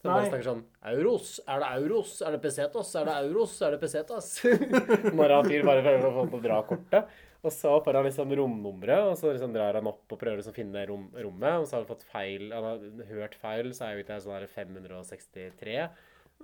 [0.00, 0.14] Så Nei.
[0.14, 0.60] bare snakker sånn
[0.94, 1.32] Euros?
[1.44, 2.12] Er det euros?
[2.24, 2.92] Er det pesetas?
[2.96, 3.56] Er det euros?
[3.60, 4.30] Er det pesetas?
[5.18, 7.18] Når han fyr bare prøver å få til å dra kortet.
[7.40, 10.52] Og så får han liksom romnummeret, og så liksom drar han opp og prøver liksom
[10.52, 11.60] å finne rom, rommet.
[11.60, 14.24] Og så har han fått feil Han har hørt feil, så er jo ikke det
[14.24, 15.76] sånn her 563.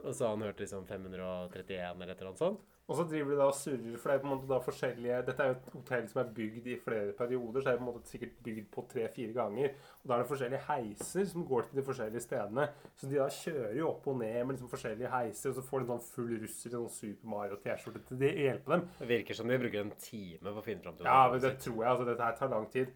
[0.05, 2.65] Og så har han hørt liksom 531 eller et eller annet sånt.
[2.87, 5.23] Og så driver de da og surrer, for det er på en måte da forskjellige
[5.27, 7.83] Dette er jo et hotell som er bygd i flere perioder, så det er på
[7.83, 9.73] en måte sikkert bygd på tre-fire ganger.
[10.03, 12.69] Og da er det forskjellige heiser som går til de forskjellige stedene.
[12.95, 15.83] Så de da kjører jo opp og ned med liksom forskjellige heiser, og så får
[15.83, 18.87] de sånn full russer i sånn Super Mario-T-skjorte til det hjelper dem.
[19.01, 21.53] Det virker som de bruker en time på å finne fram til Ja, men det
[21.65, 21.91] tror jeg.
[21.91, 22.95] altså Dette her tar lang tid.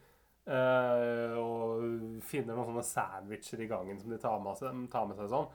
[0.50, 1.82] Uh, og
[2.26, 4.86] finner noen sånne sandwicher i gangen som de tar med seg.
[4.94, 5.50] Tar med seg sånn.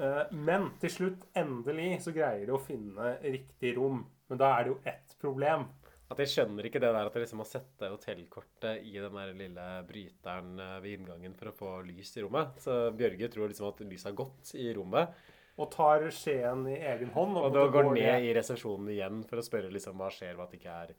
[0.00, 4.02] Eh, men til slutt, endelig, så greier de å finne riktig rom.
[4.30, 5.66] Men da er det jo ett problem.
[6.10, 9.34] At jeg skjønner ikke det der at de liksom må sette hotellkortet i den der
[9.36, 12.56] lille bryteren eh, ved inngangen for å få lys i rommet.
[12.64, 15.20] Så Bjørge tror liksom at lyset har gått i rommet.
[15.60, 17.36] Og tar skjeen i egen hånd.
[17.36, 20.54] Og da går ned i resepsjonen igjen for å spørre liksom hva skjer med at
[20.54, 20.94] det ikke er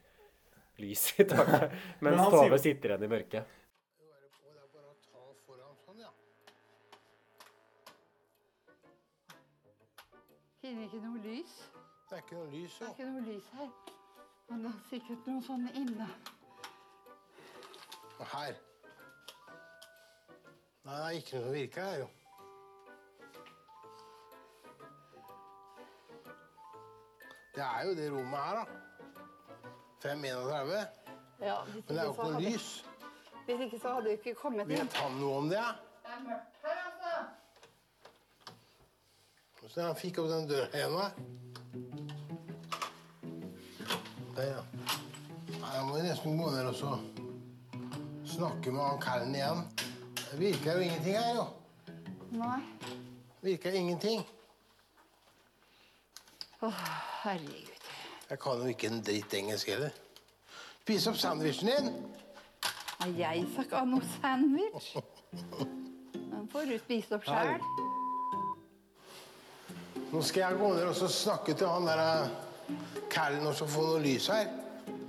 [0.82, 1.74] lys i taket.
[2.06, 3.58] Men Mens Tove sitter igjen i mørket.
[10.72, 11.54] Finner ikke noe lys.
[12.10, 13.72] Det er ikke noe lys, Det er ikke noe lys her.
[14.50, 16.06] Men det er sikkert noe sånn inne.
[18.20, 18.62] Og her.
[20.86, 22.08] Nei, det er ikke noe som virker her, jo.
[27.58, 28.64] Det er jo det rommet her, da.
[30.06, 30.88] 531.
[31.42, 32.70] Ja, Men det er jo ikke noe lys.
[33.50, 34.78] Hvis ikke så hadde du ikke kommet inn.
[34.78, 35.60] Vet han noe om det?
[35.60, 35.76] ja?
[36.08, 36.81] Det er mørkt her.
[39.70, 40.96] Så han fikk opp den døra igjen.
[44.36, 44.64] Der, ja.
[45.62, 46.98] Jeg må nesten gå ned og så
[48.28, 49.64] snakke med han kallen igjen.
[50.18, 51.46] Det virker jo ingenting her, jo.
[52.40, 52.60] Nei.
[53.42, 54.26] Virker ingenting.
[56.62, 56.82] Åh,
[57.24, 57.88] herregud.
[58.30, 59.96] Jeg kan jo ikke en dritt engelsk heller.
[60.82, 61.94] Spis opp sandwichen din.
[63.18, 64.92] Jeg skal ikke ha noe sandwich.
[66.32, 67.91] Den får du spise opp sjøl.
[70.12, 72.02] Nå skal jeg gå ned og snakke til han der
[73.12, 74.50] kallen og så få noe lys her.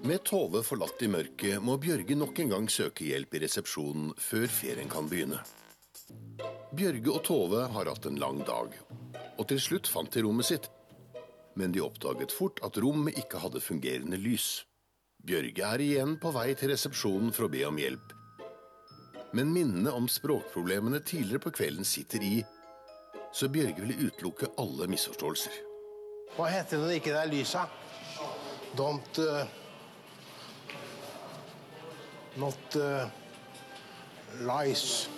[0.07, 4.47] Med Tove forlatt i mørket må Bjørge nok en gang søke hjelp i resepsjonen før
[4.51, 5.41] ferien kan begynne.
[6.75, 8.79] Bjørge og Tove har hatt en lang dag,
[9.39, 10.71] og til slutt fant de rommet sitt.
[11.59, 14.63] Men de oppdaget fort at rommet ikke hadde fungerende lys.
[15.23, 18.15] Bjørge er igjen på vei til resepsjonen for å be om hjelp.
[19.35, 22.37] Men minnene om språkproblemene tidligere på kvelden sitter i,
[23.33, 25.57] så Bjørge ville utelukke alle misforståelser.
[26.37, 27.65] Hva heter det når det ikke er lysa?
[28.77, 29.43] Don't uh,
[32.37, 33.09] Not uh,
[34.41, 35.11] lies.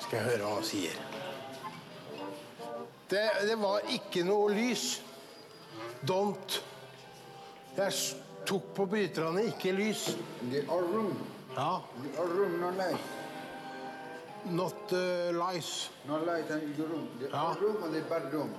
[0.00, 0.98] Skal jeg høre hva han sier.
[3.10, 5.00] Det, det var ikke noe lys.
[6.04, 6.60] Don't.
[7.78, 7.96] Jeg
[8.46, 10.10] tok på bryterne, ikke lys.
[10.50, 11.16] The er room.
[11.56, 11.80] Ja.
[12.02, 13.19] The all room, no light.
[14.44, 15.90] Not uh, lies.
[16.08, 17.08] No light in the room.
[17.20, 17.42] The Ja.
[17.48, 18.54] all room or the bad room.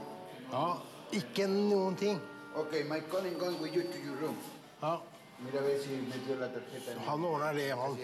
[0.52, 0.78] Ja.
[1.12, 2.20] Ikke noen ting.
[2.56, 4.38] Okay, my colleague going with you to your room.
[4.82, 5.00] Ja.
[5.40, 7.00] Mira ver si metió la tarjeta.
[7.08, 7.98] Han ordner det, han.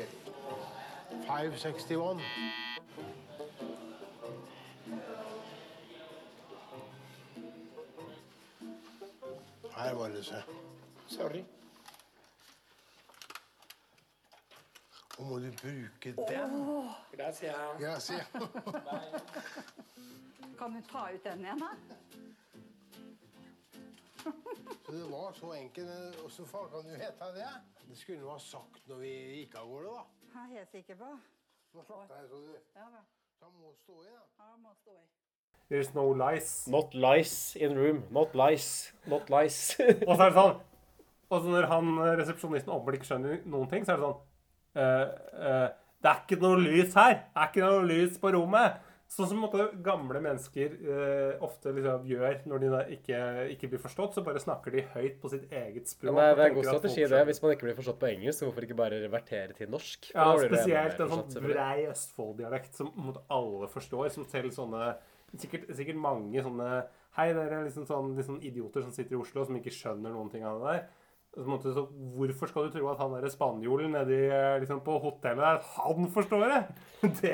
[1.28, 2.22] 561.
[9.76, 10.36] Her var det, se.
[11.08, 11.44] Sorry.
[15.18, 16.56] Og må du bruke den?
[16.70, 16.92] Oh.
[17.16, 17.56] Gracias.
[17.80, 18.28] Gracias.
[20.58, 21.72] Kan du ta ut den igjen, da?
[24.86, 26.32] Så det var så enkelt.
[26.32, 27.50] Så faen kan du hete det?
[27.90, 29.12] Det skulle du ha sagt når vi
[29.42, 30.04] gikk av gårde, da.
[30.34, 31.12] Jeg er helt sikker på.
[31.74, 32.54] Nå slakta jeg så du.
[32.76, 33.02] Ja da.
[33.38, 34.24] Så han må stå i, da.
[34.40, 35.06] Ja, må stå i.
[35.68, 36.68] There's no lies.
[36.68, 38.04] Not lies in room.
[38.12, 38.94] Not lies.
[39.06, 39.76] Not lies.
[40.08, 40.58] Og så er det sånn
[41.28, 44.27] Og så når han eh, resepsjonisten åpenbart ikke skjønner noen ting, så er det sånn
[44.78, 47.16] Det er ikke noe lys her!
[47.34, 48.84] Det er ikke noe lys på rommet!
[49.08, 53.20] Sånn som måte, gamle mennesker eh, ofte liksom gjør når de ikke,
[53.54, 56.12] ikke blir forstått, så bare snakker de høyt på sitt eget språk.
[56.12, 57.22] Ja, det, er- det er en god strategi, det.
[57.30, 60.10] Hvis man ikke blir forstått på engelsk, så hvorfor ikke bare revertere til norsk?
[60.12, 64.10] Ja, spesielt en sånn brei Østfold-dialekt som måte alle forstår.
[64.18, 64.96] Som selv sånne
[65.38, 66.68] Sikkert, sikkert mange sånne
[67.18, 70.30] Hei, dere er liksom sånn, sånn idioter som sitter i Oslo som ikke skjønner noen
[70.32, 70.84] ting av det der.
[71.36, 71.84] Så
[72.18, 76.08] hvorfor skal du tro at han derre spanjolen nede eh, liksom på hotellet der, han
[76.14, 76.62] forstår det?
[77.22, 77.34] Det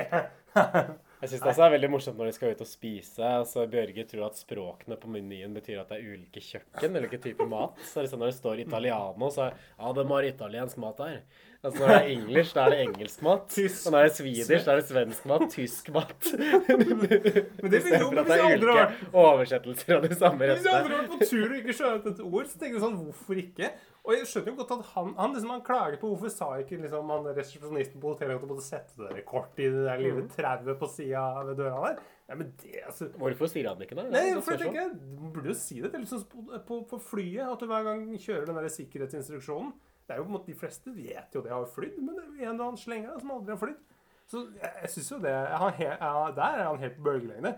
[1.24, 3.24] Jeg syns det er veldig morsomt når de skal ut og spise.
[3.24, 7.48] Altså, Bjørge tror at språkene på menyen betyr at det er ulike kjøkken, ulike typer
[7.50, 7.80] mat.
[7.88, 11.24] Så liksom når det står italiano, så er ja, det må italiensk mat her.
[11.64, 13.54] Altså når det er engelsk, da er det engelsk mat.
[13.56, 16.26] Og når det er swedish, da er det svensk mat, tysk mat.
[16.68, 18.88] Men det vil jo- at det er ulike
[19.24, 22.50] oversettelser av det samme Hvis jeg hadde vært på tur og ikke skjønt et ord,
[22.52, 23.70] så tenker jeg sånn, hvorfor ikke?
[24.04, 26.82] Og jeg skjønner jo godt at han, han, liksom, han klager på hvorfor sa ikke
[26.84, 30.04] liksom, han resepsjonisten på hotellet at du måtte sette det der kort i det der
[30.04, 30.34] lille Mhm.
[30.36, 32.04] trauet på sida ved døra der.
[32.28, 33.08] Nei, men det, altså...
[33.20, 34.10] Hvorfor sier han ikke det?
[34.12, 35.94] Nei, for jeg tenker, Du burde jo si det.
[35.96, 37.48] Det liksom på, på, på flyet.
[37.48, 39.72] At du hver gang kjører den der sikkerhetsinstruksjonen
[40.04, 42.24] Det er jo på en måte De fleste vet jo det har flydd, men det
[42.24, 43.82] er jo en eller annen slenger som aldri har flydd.
[44.30, 47.54] Så jeg, jeg syns jo det jeg he, ja, Der er han helt på bølgelengde.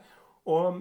[0.46, 0.80] Og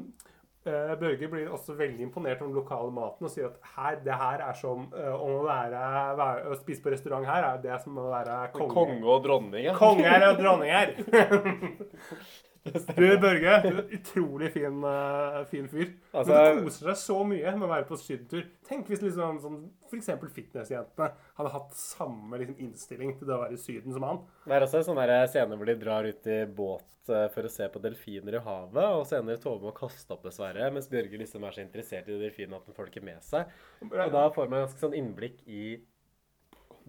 [0.68, 4.16] eh, Børge blir også veldig imponert over den lokale maten og sier at her, det
[4.20, 5.84] her er som om å være,
[6.20, 8.72] være Å spise på restaurant her er det som å være konge.
[8.76, 9.70] Konge og dronning.
[9.78, 10.96] Konger og dronninger.
[12.96, 15.90] Du, Børge, du er en utrolig fin, eh, fin fyr.
[16.14, 18.46] Altså- Men du koser deg så mye med å være på sydentur.
[18.64, 19.58] Tenk hvis liksom, sånn,
[19.92, 24.22] eksempel fitnessjentene hadde hatt samme liksom, innstilling til det å være i Syden som han.
[24.46, 27.52] Det er også en sånn scene hvor de drar ut i båt eh, for å
[27.52, 31.44] se på delfiner i havet, og senere Tove må kaste opp, dessverre, mens Bjørge liksom
[31.44, 33.52] er så interessert i delfinene at han får det ikke med seg.
[33.90, 35.76] Og da får man ganske sånn innblikk i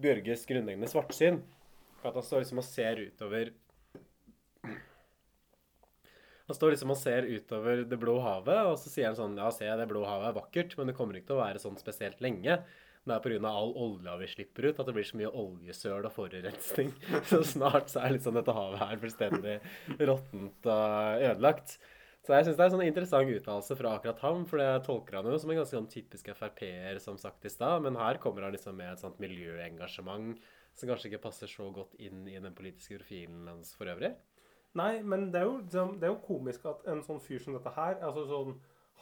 [0.00, 1.42] Bjørges grunnleggende svartsyn.
[2.00, 3.52] For at han står liksom og ser utover
[6.46, 9.50] Han står liksom og ser utover det blå havet, og så sier han sånn Ja,
[9.54, 12.22] se, det blå havet er vakkert, men det kommer ikke til å være sånn spesielt
[12.22, 12.60] lenge.
[13.06, 13.50] Det er pga.
[13.50, 16.88] all olja vi slipper ut, at det blir så mye oljesøl og forurensning.
[17.30, 19.60] Så snart så er liksom dette havet her fullstendig
[20.10, 21.76] råttent og ødelagt.
[22.26, 25.20] Så jeg syns det er en sånn interessant uttalelse fra akkurat ham, for det tolker
[25.20, 28.42] han jo som en ganske sånn typisk Frp-er, som sagt i stad, men her kommer
[28.42, 30.40] han liksom med et sånt miljøengasjement
[30.76, 34.16] som kanskje ikke passer så godt inn i den politiske profilen hans for øvrig.
[34.76, 35.60] Nei, men det er, jo,
[35.96, 38.56] det er jo komisk at en sånn fyr som dette her altså sånn,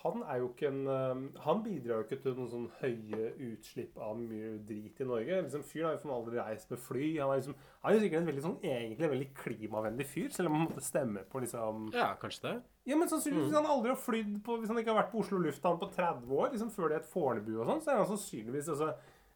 [0.05, 4.59] Han er en um, Han bidrar jo ikke til noen sånn høye utslipp av mye
[4.69, 5.39] drit i Norge.
[5.47, 7.07] Liksom, fyren har jo aldri reist med fly.
[7.23, 10.29] Han er, liksom, han er jo sikkert en veldig sånn, egentlig en veldig klimavennlig fyr,
[10.35, 12.55] selv om han måtte stemme på liksom Ja, kanskje det.
[12.85, 13.59] Ja, men sannsynligvis mm.
[13.63, 16.35] han aldri har flydd på Hvis han ikke har vært på Oslo lufthavn på 30
[16.37, 18.93] år, liksom før det het Fornebu og sånn, så er han sannsynligvis altså,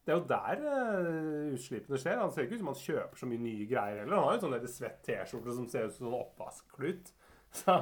[0.08, 2.14] Det er jo der eh, utslippene skjer.
[2.16, 4.14] Han ser ikke ut som han kjøper så mye nye greier heller.
[4.16, 7.10] Han har jo sånn svett T-skjorte som ser ut som sånn oppvaskklut.
[7.58, 7.74] Så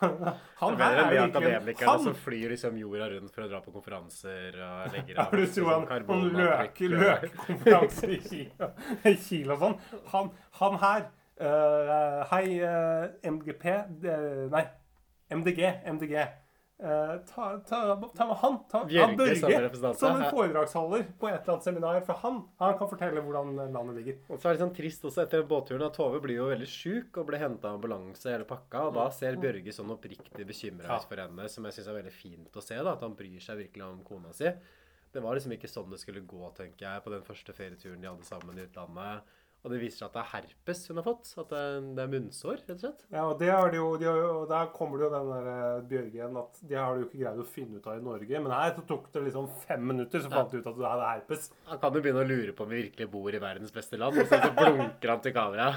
[0.00, 0.14] han
[0.58, 3.74] Han her er er de akademikerne som flyr liksom jorda rundt for å dra på
[3.74, 8.70] konferanser og legger Ja, av du masse tror han, sånn han løker, løkekonferanse i Kina,
[9.12, 9.76] i Kina og sånn.
[10.14, 10.30] Han,
[10.60, 11.04] han her
[11.42, 14.64] uh, Hei, uh, MGP uh, Nei,
[15.38, 15.66] MDG.
[15.96, 16.14] MDG.
[16.82, 18.56] Eh, ta, ta, ta med han.
[18.70, 21.98] Ta, Bjørge han Børge som som en foredragsholder på et eller annet seminar.
[22.08, 24.16] For han, han kan fortelle hvordan landet ligger.
[24.26, 27.20] Og så er det sånn trist også etter båtturen at Tove blir jo veldig sjuk
[27.22, 28.88] og ble henta av ambulanse hele pakka.
[28.88, 32.14] Og da ser Bjørge sånn oppriktig bekymra ut for henne, som jeg syns er veldig
[32.16, 32.80] fint å se.
[32.82, 34.50] da, At han bryr seg virkelig om kona si.
[35.12, 38.08] Det var liksom ikke sånn det skulle gå, tenker jeg, på den første ferieturen de
[38.10, 39.34] hadde sammen i utlandet.
[39.62, 41.28] Og det viser seg at det er herpes hun har fått.
[41.38, 41.58] At det
[42.02, 43.04] er, munnsår, rett og slett.
[43.14, 46.58] Ja, og de jo, de jo- og der kommer det jo den der Bjørgen at
[46.66, 48.40] det har du jo ikke greid å finne ut av i Norge.
[48.42, 51.10] Men her så tok det liksom fem minutter, så fant du ut at det hadde
[51.12, 51.46] herpes.
[51.68, 54.18] Han kan jo begynne å lure på om vi virkelig bor i verdens beste land.
[54.18, 55.68] Og så så blunker han til kamera.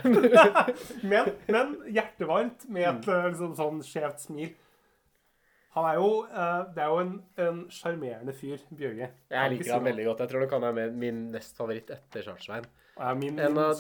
[1.12, 4.56] men, men hjertevarmt med et eh, liksom, sånn skjevt smil.
[5.76, 7.14] Han er jo eh, Det er jo en,
[7.46, 9.12] en sjarmerende fyr, Bjørge.
[9.30, 10.26] Jeg liker han veldig godt.
[10.26, 12.66] Jeg tror nok han er min nest favoritt etter Chartsveien.
[12.98, 13.76] Ja, min, min av-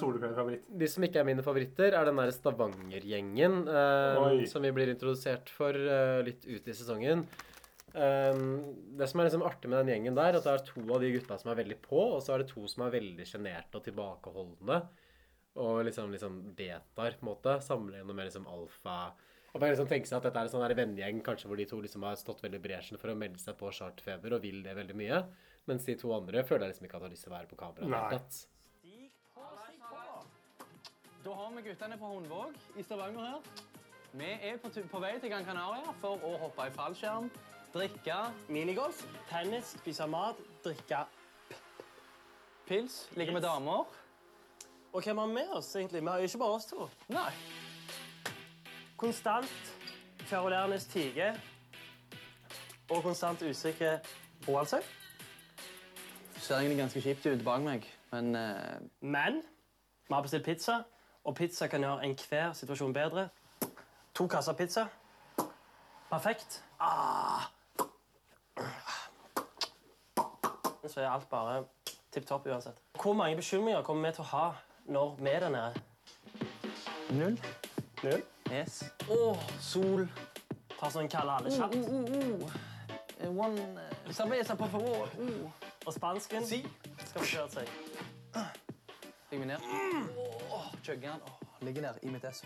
[0.80, 3.62] De som ikke er mine favoritter, er den der Stavanger-gjengen.
[3.68, 4.16] eh,
[4.52, 7.24] som vi blir introdusert for eh, litt ut i sesongen.
[7.96, 8.34] Eh,
[9.00, 11.14] det som er liksom artig med den gjengen der, at det er to av de
[11.16, 13.86] gutta som er veldig på, og så er det to som er veldig sjenerte og
[13.88, 14.82] tilbakeholdne.
[15.64, 17.54] Og liksom, liksom betaer, på en måte.
[17.64, 19.14] Sammenlignet med liksom alfa.
[19.54, 21.80] Og bare liksom tenke seg at dette er en sånn vennegjeng kanskje hvor de to
[21.80, 24.76] liksom har stått veldig i bresjen for å melde seg på charterfeber og vil det
[24.76, 25.22] veldig mye.
[25.72, 27.60] Mens de to andre føler jeg liksom ikke at har lyst til å være på
[27.62, 27.88] kamera.
[27.88, 28.10] Nei.
[28.18, 28.42] tatt.
[31.26, 33.46] Da har vi guttene fra Hundvåg i Stavanger her.
[34.14, 37.32] Vi er på, på vei til Gran Canaria for å hoppe i fallskjerm,
[37.74, 38.18] drikke
[38.54, 39.00] minigolf,
[39.32, 41.00] tennis, spise mat, drikke
[42.70, 43.90] pils, ligge med damer.
[44.94, 46.06] Og hvem har vi med oss, egentlig?
[46.06, 46.90] Vi har jo ikke bare oss to.
[47.10, 47.34] Nei.
[48.94, 49.76] Konstant
[50.28, 51.34] kverulerende Tige
[52.86, 53.98] og konstant usikre
[54.46, 54.94] Roaldshaug.
[56.38, 58.36] Ser egentlig ganske kjipt ut bak meg, men
[59.02, 59.42] Men
[60.06, 60.84] vi har bestilt pizza,
[61.26, 63.30] og pizza kan gjøre enhver situasjon bedre.
[64.14, 64.86] To kasser pizza.
[66.10, 66.64] Perfekt.
[66.80, 67.50] Ah.
[70.88, 71.64] Så er alt bare
[72.14, 72.78] tipp topp uansett.
[73.02, 74.46] Hvor mange bekymringer kommer vi til å ha
[74.86, 75.82] når vi er der nede?
[77.10, 77.40] Null.
[78.04, 78.22] Null?
[78.52, 78.84] Yes.
[79.10, 80.06] Å, sol.
[80.78, 81.76] Ta sånn kalle alle kjapt.
[81.76, 83.32] Uh, uh, uh.
[83.34, 85.10] One uh, cerveza, por favor.
[85.18, 85.50] Uh.
[85.86, 86.70] Og spansken skal
[87.16, 87.74] få kjørt seg.
[89.30, 90.45] Fikk meg ned.
[90.66, 91.20] Åh, Chugger den.
[91.60, 92.44] Ligger ned i mitt ess.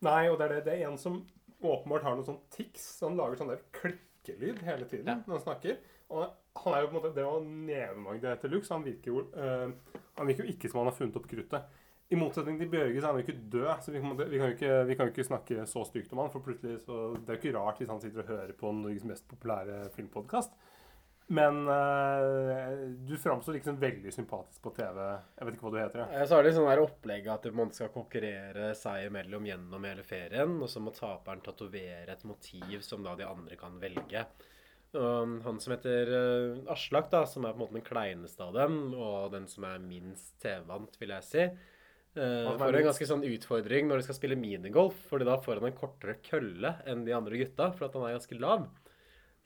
[0.00, 0.64] Nei, og det er det.
[0.64, 1.20] Det er en som
[1.60, 2.86] åpenbart har noen sånn tics.
[2.96, 5.76] Så han lager sånn der klikkelyd hele tiden når han snakker.
[6.10, 6.24] Og
[6.64, 8.72] han er jo på en måte Det var nevemagnet til Lux.
[8.72, 9.68] Han virker jo øh,
[10.18, 11.76] Han virker jo ikke som han har funnet opp kruttet.
[12.10, 14.48] I motsetning til Bjørge så er han jo ikke død, så vi kan, vi kan,
[14.48, 16.32] jo, ikke, vi kan jo ikke snakke så stygt om han.
[16.32, 19.06] For plutselig så Det er jo ikke rart hvis han sitter og hører på Norges
[19.06, 20.56] mest populære filmpodkast.
[21.30, 24.96] Men uh, du framstår liksom veldig sympatisk på TV.
[25.38, 26.00] Jeg vet ikke hva du heter.
[26.10, 30.02] Ja, Så er det sånn der opplegg at man skal konkurrere seg imellom gjennom hele
[30.06, 34.24] ferien, og så må taperen tatovere et motiv som da de andre kan velge.
[34.98, 38.58] Og han som heter uh, Aslak, da, som er på en måte den kleineste av
[38.58, 41.48] dem, og den som er minst TV-vant, vil jeg si,
[42.18, 45.70] uh, får en ganske sånn utfordring når de skal spille minigolf, fordi da får han
[45.70, 48.66] en kortere kølle enn de andre gutta, for at han er ganske lav.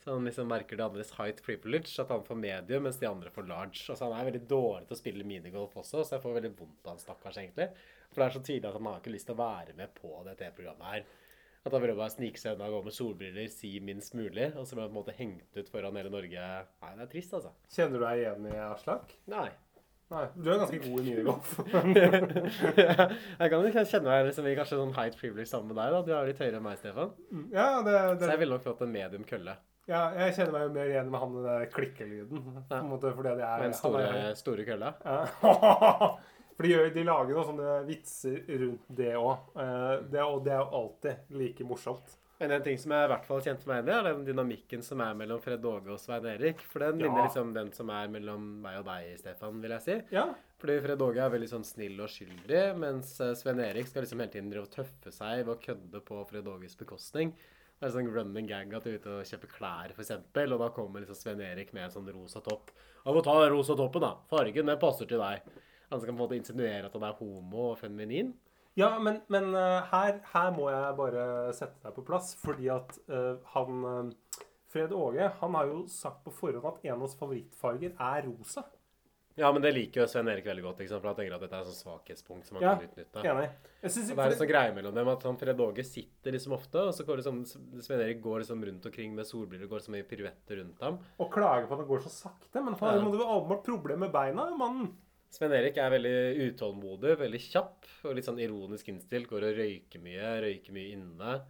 [0.04, 3.30] Så han liksom merker det andres height privilege, at han får medium, mens de andre
[3.32, 3.80] får large.
[3.88, 6.84] Altså Han er veldig dårlig til å spille minigolf også, så jeg får veldig vondt
[6.84, 7.70] av han stakkars, egentlig.
[8.10, 10.12] For det er så tydelig at han har ikke lyst til å være med på
[10.28, 11.06] dette programmet her.
[11.64, 14.76] At han prøver å snike seg unna, gå med solbriller, si minst mulig, og så
[14.76, 16.48] blir han på en måte hengt ut foran hele Norge.
[16.84, 17.54] Nei, det er trist, altså.
[17.72, 19.16] Kjenner du deg igjen i Aslak?
[19.32, 19.48] Nei.
[20.12, 21.54] Nei, Du er ganske god i minigolf.
[23.40, 25.94] jeg kan jo kjenne meg liksom, i kanskje sånn height privilege sammen med deg.
[25.96, 26.02] da.
[26.04, 27.14] Du er litt høyere enn meg, Stefan.
[27.48, 29.56] Ja, det, det, Så jeg ville nok fått en medium kølle.
[29.90, 32.44] Ja, jeg kjenner meg jo mer igjen med han den klikkelyden.
[32.70, 34.94] På en måte, fordi det er, den store, er- store kølla.
[35.04, 35.18] Ja.
[36.54, 39.48] For de, gjør, de lager noen sånne vitser rundt det òg.
[39.58, 42.12] Og det er jo alltid like morsomt.
[42.38, 44.82] Men en ting som jeg i hvert fall kjente meg igjen i, er den dynamikken
[44.86, 46.62] som er mellom Fred Åge og Svein Erik.
[46.70, 47.06] For den Ja.
[47.08, 49.96] ligner liksom den som er mellom meg og deg, Stefan, vil jeg si.
[50.14, 50.28] Ja.
[50.62, 54.22] Fordi Fred Åge er veldig sånn snill og skyldig, mens eh, Svein Erik skal liksom
[54.22, 57.34] hele tiden tøffe seg ved å kødde på Fred Åges bekostning.
[57.84, 60.70] Det er sånn running gang at du er ute og kjøper klær, eksempel, og da
[60.72, 62.70] kommer liksom Sven-Erik med en sånn rosa topp.
[63.02, 64.14] Ja, må ta den rosa toppen, da.
[64.30, 65.44] Fargen, den passer til deg.
[65.90, 68.30] Han skal på en måte insinuere at han er homo og feminin.
[68.80, 72.96] Ja, men, men eh, her, her må jeg bare sette deg på plass, fordi at
[73.12, 74.40] uh, han eh,
[74.72, 78.64] Fred Åge han har jo sagt på forhånd at en av hans favorittfarger er rosa.
[79.36, 81.66] Ja, men det liker jo Svein Erik veldig godt, for han tenker at dette er
[81.66, 83.22] et svakhetspunkt som han Ja, kan utnytte.
[83.24, 83.48] enig.
[83.82, 86.52] Synes- og det er en sånn greie mellom dem at han Fred Åge sitter liksom
[86.54, 87.42] ofte, og så går liksom,
[87.82, 91.00] Svein Erik går liksom rundt omkring med solbriller, går så mye piruetter rundt ham.
[91.18, 93.00] Og klager på at det går så sakte, men han Ja.
[93.02, 94.94] hadde jo åpenbart problemer med beina, mannen.
[95.30, 99.26] Svein Erik er veldig utålmodig, veldig kjapp og litt sånn ironisk innstilt.
[99.26, 101.42] Går og røyker mye, røyker mye inne.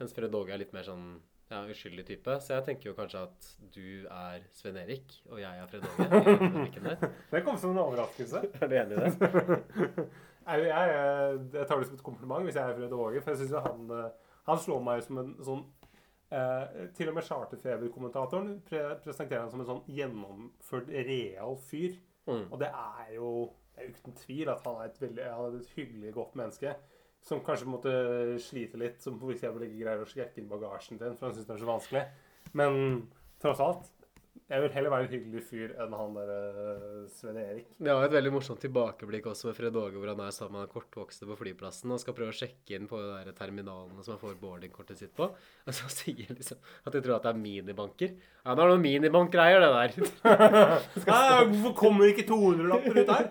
[0.00, 1.20] Mens Fred Åge er litt mer sånn
[1.50, 2.36] ja, uskyldig type.
[2.42, 6.96] Så jeg tenker jo kanskje at du er Svein Erik, og jeg er Fred Åge.
[7.32, 8.42] Det kom som en overraskelse.
[8.60, 10.08] Er du enig i det?
[10.46, 10.90] Jeg, jeg,
[11.52, 13.62] jeg tar det som et kompliment hvis jeg er Fred Åge, for jeg synes jo
[13.64, 15.64] han, eh, han slår meg som en sånn
[16.30, 21.98] eh, Til og med charterfeberkommentatoren pre presenterer han som en sånn gjennomført real fyr.
[22.30, 22.44] Mm.
[22.44, 23.32] Og det er jo
[23.74, 26.76] det er uten tvil at han er et veldig han er et hyggelig, godt menneske.
[27.24, 27.92] Som kanskje måtte
[28.42, 29.44] slite litt, som f.eks.
[29.48, 32.04] ikke greier å skrekke inn bagasjen sin, for han syns det er så vanskelig.
[32.56, 32.76] Men
[33.42, 33.92] tross alt
[34.46, 37.70] jeg vil heller være en hyggelig fyr enn han der uh, Svein Erik.
[37.82, 40.68] Vi har et veldig morsomt tilbakeblikk også med Fred Åge, hvor han er sammen med
[40.68, 44.14] den kortvokste på flyplassen og skal prøve å sjekke inn på de der terminalene som
[44.14, 45.26] han får boardingkortet sitt på.
[45.32, 48.14] Og så sier han liksom at de tror at det er minibanker.
[48.44, 50.14] Ja, det er noen minibankgreier, det der.
[51.10, 53.28] Nei, hvorfor kommer ikke 200-lapper ut der?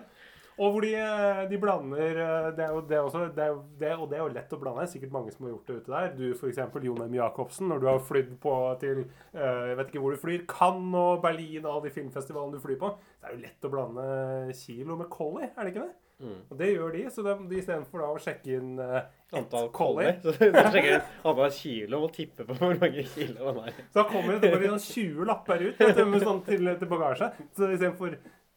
[0.56, 3.50] Og hvor de, eh, de blander eh, det er jo, det er også, det er,
[3.52, 4.80] jo- det, Og det er jo lett å blande.
[4.80, 6.14] Det er sikkert mange som har gjort det ute der.
[6.16, 6.62] Du f.eks.
[6.86, 7.18] Jon M.
[7.18, 10.46] Jacobsen, når du har flydd på til eh, Jeg vet ikke hvor du flyr.
[10.48, 12.94] Cannes og Berlin og alle de filmfestivalene du flyr på.
[13.20, 14.08] Det er jo lett å blande
[14.56, 15.94] kilo med collie, er det ikke det?
[16.16, 16.36] Mm.
[16.48, 17.02] Og det gjør de.
[17.12, 19.02] Så de, de istedenfor da å sjekke inn uh,
[19.36, 20.14] Antall collie.
[20.24, 23.76] Så sjekker de antall kilo og tipper på hvor mange kilo han er.
[23.90, 27.28] Så da kommer det bare sånn 20 lapper ut vet med sånn til, til bagasje.
[27.52, 28.16] Så istedenfor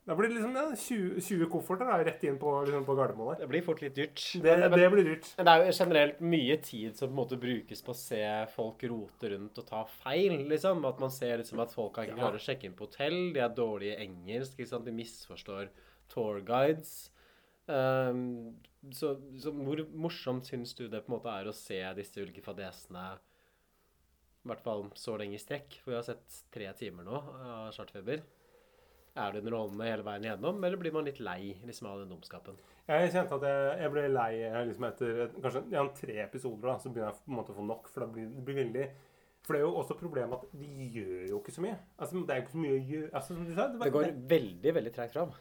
[0.10, 3.36] Da blir det liksom ja, 20, 20 kofferter da, rett inn på, liksom, på Gardermoen.
[3.36, 3.43] der.
[3.43, 4.24] Det blir fort litt dyrt.
[4.41, 5.28] Det, Men- det blir dyrt.
[5.38, 8.24] Men det er jo generelt mye tid som på en måte brukes på å se
[8.55, 10.82] folk rote rundt og ta feil, liksom.
[10.89, 13.53] At man ser liksom at folk ikke klarer å sjekke inn på hotell, de er
[13.53, 14.84] dårlige i engelsk, liksom.
[14.84, 15.70] de misforstår
[16.10, 17.12] tour guides.
[17.70, 18.55] Ehm,
[18.89, 22.41] så, så hvor morsomt syns du det på en måte er å se disse ulike
[22.41, 23.12] fadesene
[24.39, 25.78] i hvert fall så lenge i strekk?
[25.84, 28.24] For vi har sett tre timer nå av Chartfeber.
[29.20, 32.57] Er du underholdende hele veien igjennom, eller blir man litt lei liksom, av den dumskapen?
[32.89, 34.32] Jeg kjente at jeg, jeg ble lei
[34.70, 36.72] liksom etter kanskje ja, tre episoder.
[36.72, 37.89] da, Så begynner jeg på en måte å få nok.
[37.93, 38.86] For det blir, det blir veldig
[39.45, 41.76] For det er jo også problemet at de gjør jo ikke så mye.
[41.97, 43.11] Altså, Det er jo ikke så mye å gjøre.
[43.13, 45.36] Altså, som du sa, Det går veldig, veldig tregt fram.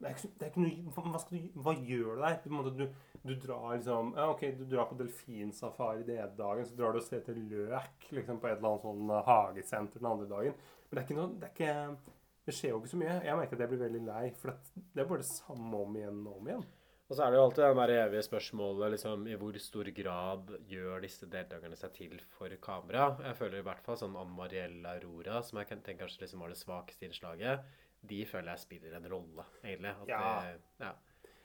[0.00, 2.34] det er ikke, det er ikke noe, hva, du, hva gjør du der?
[2.42, 6.18] Du, på en måte, du, du drar liksom ja, ok, du drar på delfinsafari den
[6.18, 9.14] ene dagen, så drar du og ser til løk liksom, på et eller annet sånn
[9.30, 10.58] hagesenter den andre dagen.
[10.86, 12.15] Men det er ikke noe det, er ikke,
[12.46, 13.14] det skjer jo ikke så mye.
[13.26, 16.20] Jeg merker at jeg blir veldig lei, for det, er bare det samme om igjen
[16.30, 16.66] og om igjen.
[17.06, 20.48] Og så er det jo alltid det der evige spørsmålet liksom, i hvor stor grad
[20.70, 23.08] gjør disse deltakerne seg til for kamera.
[23.22, 26.50] Jeg føler i hvert fall sånn Ann Marielle Aurora, som jeg tenker kanskje liksom var
[26.54, 27.62] det svakeste innslaget,
[28.06, 29.94] de føler jeg spiller en rolle, egentlig.
[30.10, 30.22] Ja.
[30.42, 30.92] Det, ja.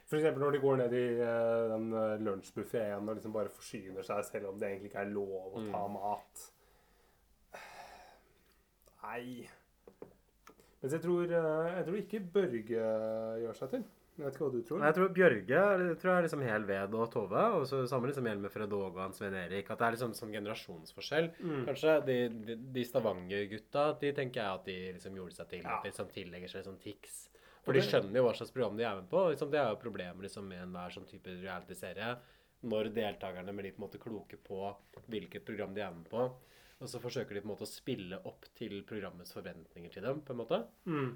[0.10, 4.04] For eksempel når de går ned i eh, den uh, lunsjbuffeen og liksom bare forsyner
[4.04, 5.94] seg selv om det egentlig ikke er lov å ta Mm.
[5.98, 6.48] mat.
[9.02, 9.48] Nei
[10.82, 12.86] Mens jeg tror, eh, jeg tror ikke Børge
[13.44, 13.90] gjør seg til.
[14.18, 14.82] Jeg vet ikke hva du tror.
[14.84, 17.44] Jeg tror Bjørge jeg tror er liksom hel ved og Tove.
[17.58, 19.72] Og så samme liksom gjelder med Fred Åge og Svein Erik.
[19.72, 21.30] At det er liksom sånn generasjonsforskjell.
[21.40, 21.62] Mm.
[21.70, 22.18] Kanskje de,
[22.50, 25.64] de, de Stavanger-gutta de tenker jeg at de liksom gjorde seg til.
[25.64, 27.24] At de liksom tillegger seg sånn tics.
[27.62, 29.24] For de skjønner jo hva slags program de er med på.
[29.32, 32.14] Liksom, det er jo problemet liksom, med enhver sånn type reality-serie.
[32.72, 34.66] Når deltakerne blir på en måte kloke på
[35.08, 36.28] hvilket program de er med på.
[36.82, 40.24] Og så forsøker de på en måte å spille opp til programmets forventninger til dem.
[40.26, 40.64] på en måte.
[40.90, 41.12] Mm.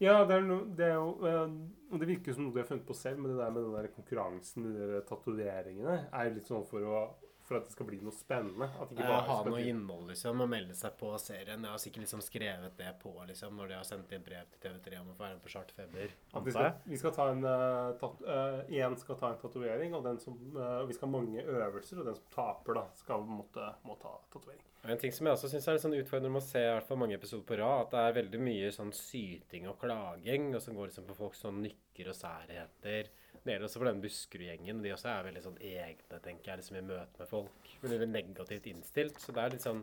[0.00, 1.50] Ja, det er, no, det er jo eh,
[1.92, 3.74] Og det virker som noe de har funnet på selv, men det der med den
[3.76, 7.02] der konkurransen, de der tatoveringene, er jo litt sånn for, å,
[7.44, 8.70] for at det skal bli noe spennende.
[8.80, 11.66] At ikke bare ha noe innhold, liksom, og melde seg på serien.
[11.66, 14.64] Jeg har sikkert liksom skrevet det på liksom, når de har sendt inn brev til
[14.64, 16.16] TV3 om å få være med på Chartfeber.
[16.32, 20.08] At vi skal, vi skal ta en uh, eh, En skal ta en tatovering, og
[20.08, 23.68] den som, uh, vi skal ha mange øvelser, og den som taper, da, skal måtte,
[23.84, 24.64] må ta tatovering.
[24.88, 26.86] En ting som jeg også syns er litt sånn utfordrende med å se i hvert
[26.88, 30.62] fall mange episoder på rad, at det er veldig mye sånn syting og klaging, og
[30.64, 33.10] som går liksom på folks sånn nykker og særheter.
[33.40, 34.80] Det gjelder også for den Buskerud-gjengen.
[34.84, 37.70] De også er veldig sånn egne, tenker jeg, liksom i møte med folk.
[37.84, 39.20] Veldig negativt innstilt.
[39.20, 39.82] Så det er litt sånn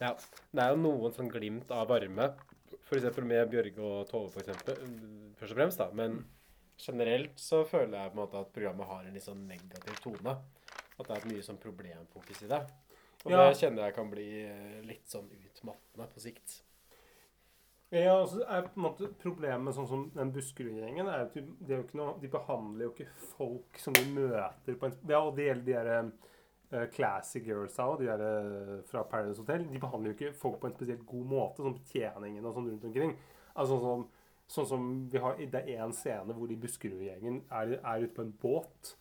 [0.00, 2.28] ja, Det er jo noen sånn glimt av varme,
[2.82, 3.20] f.eks.
[3.22, 4.82] med Bjørge og Tove, for eksempel,
[5.38, 5.88] først og fremst, da.
[5.96, 6.18] Men
[6.82, 10.36] generelt så føler jeg på en måte at programmet har en litt sånn negativ tone.
[10.96, 12.60] At det er et mye sånn problemfokus i det.
[13.26, 13.48] Og Ja.
[13.48, 16.60] det kjenner jeg kan bli eh, litt sånn utmattende på sikt.
[17.94, 21.44] Ja, og så er på en måte Problemet sånn som den Buskerud-gjengen er at de,
[21.70, 23.06] er noe, de behandler jo ikke
[23.36, 26.10] folk som de møter på en Ja, og det gjelder de der
[26.82, 29.68] eh, classy girlsa òg, de der eh, fra Paradise Hotel.
[29.70, 32.86] De behandler jo ikke folk på en spesielt god måte, sånn betjeningen og sånn rundt
[32.90, 33.14] omkring.
[33.54, 34.06] Altså sånn som,
[34.56, 38.26] sånn som vi har, Det er én scene hvor de Buskerud-gjengen er, er ute på
[38.26, 38.96] en båt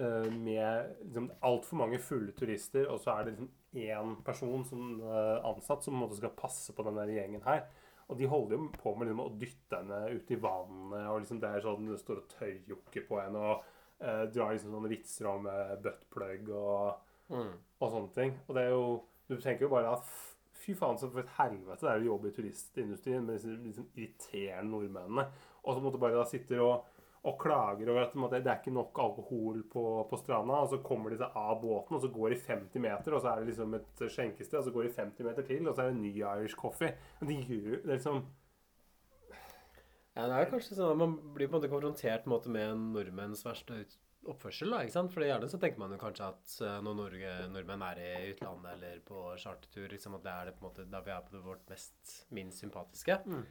[0.00, 5.00] eh, med liksom, altfor mange fulle turister, og så er det liksom én person som
[5.00, 7.64] eh, ansatt som skal passe på denne gjengen her.
[8.10, 11.38] Og de holder jo på med liksom, å dytte henne ut i vannet, og liksom
[11.40, 13.62] det er sånn det står og tørrjokker på henne, og
[14.02, 17.52] uh, drar liksom sånne vitser om uh, buttplug og, Mm.
[17.80, 18.32] og sånne ting.
[18.44, 18.86] Og det er jo
[19.30, 20.08] Du tenker jo bare at
[20.62, 23.86] fy faen, så for et helvete det er å jobbe i turistindustrien med disse liksom,
[23.96, 25.24] irriterende nordmennene.
[25.62, 26.90] Og så måtte bare da sitter og
[27.22, 30.58] og klager over at måte, det er ikke nok alkohol på, på stranda.
[30.64, 33.30] Og så kommer de seg av båten, og så går de 50 meter, og så
[33.30, 34.58] er det liksom et skjenkested.
[34.58, 36.96] Og så går de 50 meter til, og så er det ny Irish coffee.
[37.20, 38.24] Men de gjør det er liksom
[40.12, 42.50] Ja, det er kanskje sånn at Man blir på en måte konfrontert på en måte
[42.52, 43.84] med nordmenns verste
[44.28, 44.74] oppførsel.
[44.74, 45.14] da, ikke sant?
[45.14, 48.74] For gjerne så tenker man jo kanskje at eh, når Norge, nordmenn er i utlandet
[48.76, 51.36] eller på chartertur, liksom at det er det på en måte da vi er på
[51.36, 53.18] det vårt mest minst sympatiske.
[53.26, 53.46] Mm.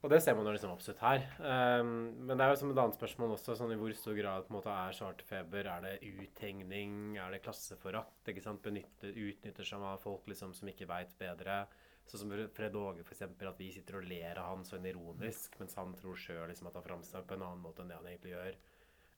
[0.00, 1.26] Og det ser man jo liksom absolutt her.
[1.44, 1.90] Um,
[2.24, 4.54] men det er jo som et annet spørsmål også, sånn i hvor stor grad på
[4.54, 5.68] en måte er charterfeber?
[5.68, 7.18] Er det uthengning?
[7.20, 8.30] Er det klasseforakt?
[8.32, 8.62] ikke sant?
[8.64, 11.66] Benytte, utnytter seg av folk liksom som ikke veit bedre?
[12.08, 15.76] Sånn som Fred Åge, eksempel, at vi sitter og ler av han sånn ironisk, mens
[15.78, 18.32] han tror sjøl liksom, at han framstår på en annen måte enn det han egentlig
[18.32, 18.56] gjør.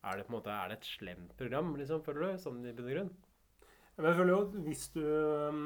[0.02, 2.42] Er det på en måte, er det et slemt program, liksom, føler du?
[2.42, 3.14] Sånn i bunn og grunn?
[4.02, 5.64] Jeg føler jo at hvis du um,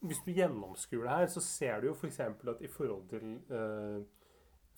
[0.00, 2.20] Hvis du gjennomskuer det her, så ser du jo f.eks.
[2.20, 4.00] at i forhold til uh,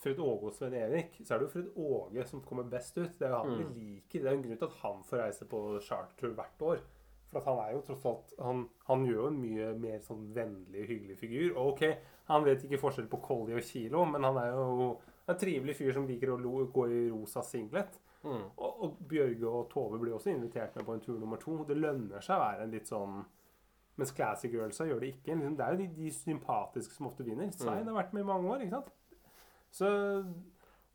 [0.02, 3.12] Fred Åge og Svein Erik, så er det jo Fred Åge som kommer best ut.
[3.18, 3.58] Det er jo han Mm.
[3.74, 4.18] vi liker.
[4.18, 6.80] Det er jo en grunn til at han får reise på chartertur hvert år.
[7.32, 10.86] For han er jo tross alt Han, han gjør jo en mye mer sånn vennlig,
[10.88, 11.54] hyggelig figur.
[11.56, 11.84] Og ok,
[12.28, 14.88] han vet ikke forskjell på Collie og Kilo, men han er jo
[15.28, 17.94] en trivelig fyr som liker å gå i rosa singlet.
[18.24, 18.42] Mm.
[18.58, 21.64] Og, og Bjørge og Tove blir også invitert med på en tur nummer to.
[21.64, 23.22] Det lønner seg å være en litt sånn
[24.00, 25.34] Mens Classy Girlsa gjør det ikke.
[25.36, 27.50] Liksom, Det er jo de, de sympatiske som ofte vinner.
[27.52, 27.94] Svein Mm.
[27.94, 28.92] har vært med i mange år, ikke sant?
[29.72, 29.88] Så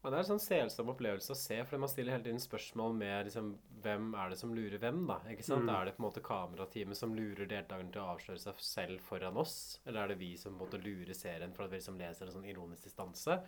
[0.03, 2.93] Og det er en sånn selsom opplevelse å se, for man stiller hele tiden spørsmål
[2.95, 3.47] med liksom,
[3.81, 5.17] hvem er det som lurer hvem, da?
[5.27, 5.65] Ikke sant?
[5.65, 5.71] Mm.
[5.73, 9.35] Er det på en måte kamerateamet som lurer deltakerne til å avsløre seg selv foran
[9.41, 9.79] oss?
[9.85, 12.25] Eller er det vi som på en måte lurer serien for at vi liksom leser
[12.29, 13.39] en sånn ironisk distanse?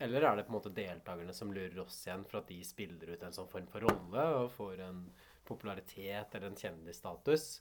[0.00, 3.12] Eller er det på en måte deltakerne som lurer oss igjen for at de spiller
[3.12, 5.02] ut en sånn form for rolle og får en
[5.44, 7.60] popularitet eller en kjendisstatus,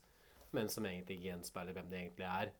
[0.53, 2.51] men som egentlig ikke gjenspeiler hvem de egentlig er?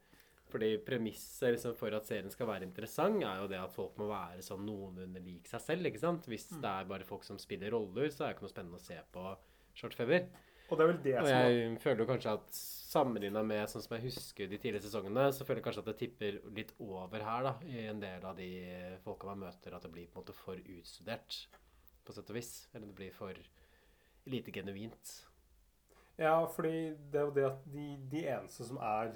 [0.51, 4.07] Fordi premisset liksom for at serien skal være interessant, er jo det at folk må
[4.07, 5.85] være sånn noenlunde lik seg selv.
[5.89, 6.25] ikke sant?
[6.29, 6.61] Hvis Mm.
[6.61, 8.99] det er bare folk som spiller roller, så er det ikke noe spennende å se
[9.11, 9.37] på
[9.75, 10.27] Shortfeber.
[10.69, 13.81] Og det er vel det Og som jeg føler jo kanskje at sammenligna med sånn
[13.83, 17.19] som jeg husker de tidligere sesongene, så føler jeg kanskje at det tipper litt over
[17.21, 20.23] her, da, i en del av de folka man møter, at det blir på en
[20.23, 21.47] måte for utstudert,
[22.05, 22.67] på sett og vis.
[22.73, 23.33] Eller det blir for
[24.25, 25.25] lite genuint.
[26.17, 29.09] Ja, fordi det er jo det at de, de eneste som er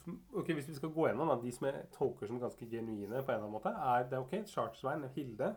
[0.00, 3.10] som, Ok, Hvis vi skal gå gjennom da, de som jeg tolker som ganske genuine,
[3.22, 5.54] på en eller annen måte, er det er ok, Chartersveien, Hilde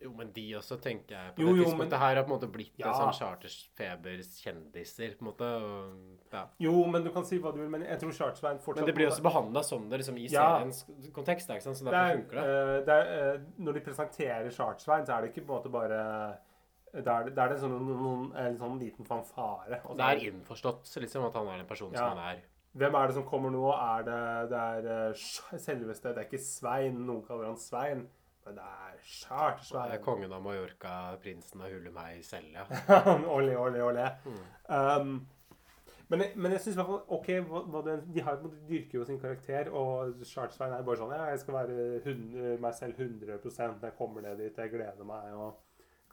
[0.00, 1.34] Jo, men de også, tenker jeg.
[1.36, 2.88] På Jo, det jo, men- her har på en måte blitt Ja.
[2.88, 5.42] en sånn charterfeber-kjendiser, på en måte.
[5.42, 6.44] Og, ja.
[6.60, 8.94] Jo, men du kan si hva du vil, men jeg tror Chartersveien fortsatt Men det
[8.96, 10.58] blir også behandla som det liksom, i Ja.
[10.60, 11.50] seriens kontekst.
[11.50, 11.76] Ikke sant?
[11.76, 12.44] Så Det er, funker det.
[12.46, 15.70] eh, det er, eh, når de presenterer Chartersveien, så er det ikke på en måte
[15.70, 16.36] bare
[16.92, 19.80] Da er det, da er det sånn, noen, noen, en sånn liten fanfare.
[19.88, 22.42] og Det er innforstått liksom, at han er den personen som han er.
[22.76, 23.62] Hvem er det som kommer nå?
[23.72, 24.18] Er det,
[24.52, 25.24] det er eh,
[25.60, 27.00] selveste Det er ikke Svein.
[27.08, 28.06] Noen kaller han Svein.
[28.44, 29.92] Men det er Det Chartersveien.
[29.94, 32.64] er kongen av Mallorca, prinsen av Hulumhei selv, ja.
[33.36, 34.08] olé, olé, olé.
[34.26, 34.40] Mm.
[34.66, 35.12] Um,
[36.10, 38.98] men, men jeg syns i hvert fall OK, hva, hva det, de, har, de dyrker
[38.98, 43.00] jo sin karakter, og Chartersveien er bare sånn Ja, jeg skal være 100, meg selv
[43.00, 45.62] 100 når jeg kommer ned dit, jeg gleder meg og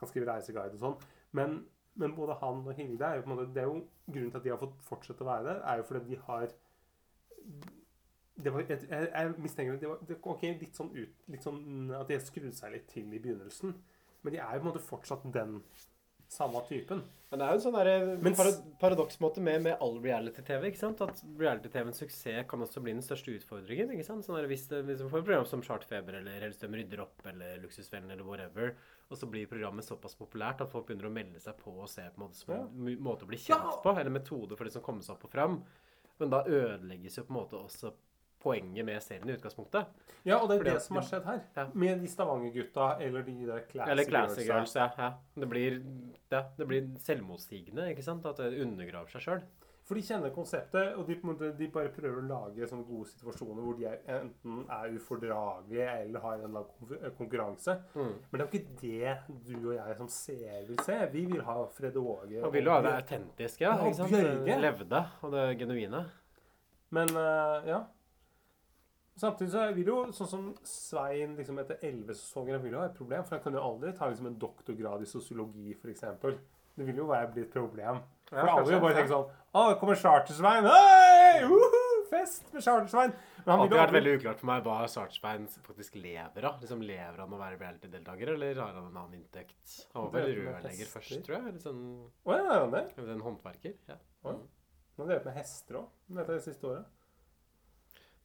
[0.00, 0.96] kan skrive reiseguide og sånn.
[1.36, 1.60] Men,
[2.00, 4.40] men både han og Hilde er jo på en måte Det er jo grunnen til
[4.40, 6.50] at de har fått fortsette å være der, er jo fordi de har
[8.40, 12.08] det var, jeg, jeg, mistenker det var det, ok, litt sånn ut, litt sånn at
[12.08, 13.74] de har skrudd seg litt til i begynnelsen.
[14.22, 15.58] Men de er jo på en måte fortsatt den
[16.30, 17.00] samme typen.
[17.30, 20.64] Men det er jo en sånn derre parad paradoksmåte med, med all reality-TV.
[20.70, 21.00] ikke sant?
[21.04, 23.92] At reality-TVens suksess kan også bli den største utfordringen.
[23.94, 24.24] ikke sant?
[24.26, 27.26] Sånn der, hvis, det, hvis man får et program som Chartfeber eller Hellstrøm rydder opp
[27.30, 28.74] eller Luksusfellen eller whatever,
[29.10, 32.02] og så blir programmet såpass populært at folk begynner å melde seg på og se
[32.10, 33.78] på en måte som en mu- måte å bli kjent Ja.
[33.82, 35.60] på, eller metode for det som kommer seg opp og fram.
[36.18, 37.90] Men da ødelegges jo på en måte også
[38.42, 39.86] poenget med serien i utgangspunktet.
[40.24, 41.70] Ja, og det er Fordi det som har skjedd her.
[41.74, 44.52] Med de Stavanger-gutta eller de der classy, Eller Classy girlsa.
[44.52, 44.90] Girls, ja.
[44.98, 45.40] ja.
[45.40, 45.80] Det blir,
[46.32, 48.26] ja, det blir selvmotsigende, ikke sant?
[48.26, 49.42] At det undergraver seg sjøl.
[49.90, 51.16] For de kjenner konseptet, og de,
[51.58, 56.22] de bare prøver å lage sånne gode situasjoner hvor de er, enten er ufordragelige eller
[56.22, 57.74] har en eller annen konkurranse.
[57.96, 58.12] Mm.
[58.30, 60.98] Men det er jo ikke det du og jeg som ser vil se.
[61.10, 63.74] Vi vil ha Fred Åge Og vil jo ha det autentiske, ja.
[63.82, 64.06] Ja?
[64.12, 64.36] Bjørge.
[64.46, 66.04] Det levde og det genuine.
[66.94, 67.80] Men uh, ja.
[69.20, 72.96] Samtidig så vil jo sånn som Svein liksom etter elleve sesonger vil jo ha et
[72.96, 73.26] problem.
[73.26, 76.06] For han kan jo aldri ta liksom en doktorgrad i sosiologi, f.eks.
[76.78, 78.00] Det vil jo være bli et problem.
[78.30, 80.68] For alle vil jo bare tenke sånn Å, det kommer Chartersvein!
[82.10, 83.12] Fest med Charter-Svein!
[83.44, 86.56] Det har alltid vært veldig uklart for meg hva Sartsbein faktisk lever av.
[86.62, 89.76] Liksom Lever han å være reality-deltaker, eller har han en annen inntekt?
[89.94, 91.44] Han var vel rørlegger først, tror jeg.
[91.52, 91.84] Eller sånn
[92.26, 92.82] Å ja, det?
[93.04, 93.76] En håndverker.
[93.90, 93.98] ja.
[94.26, 94.34] Oi.
[94.96, 96.88] Han har drevet med hester òg, dette det siste året.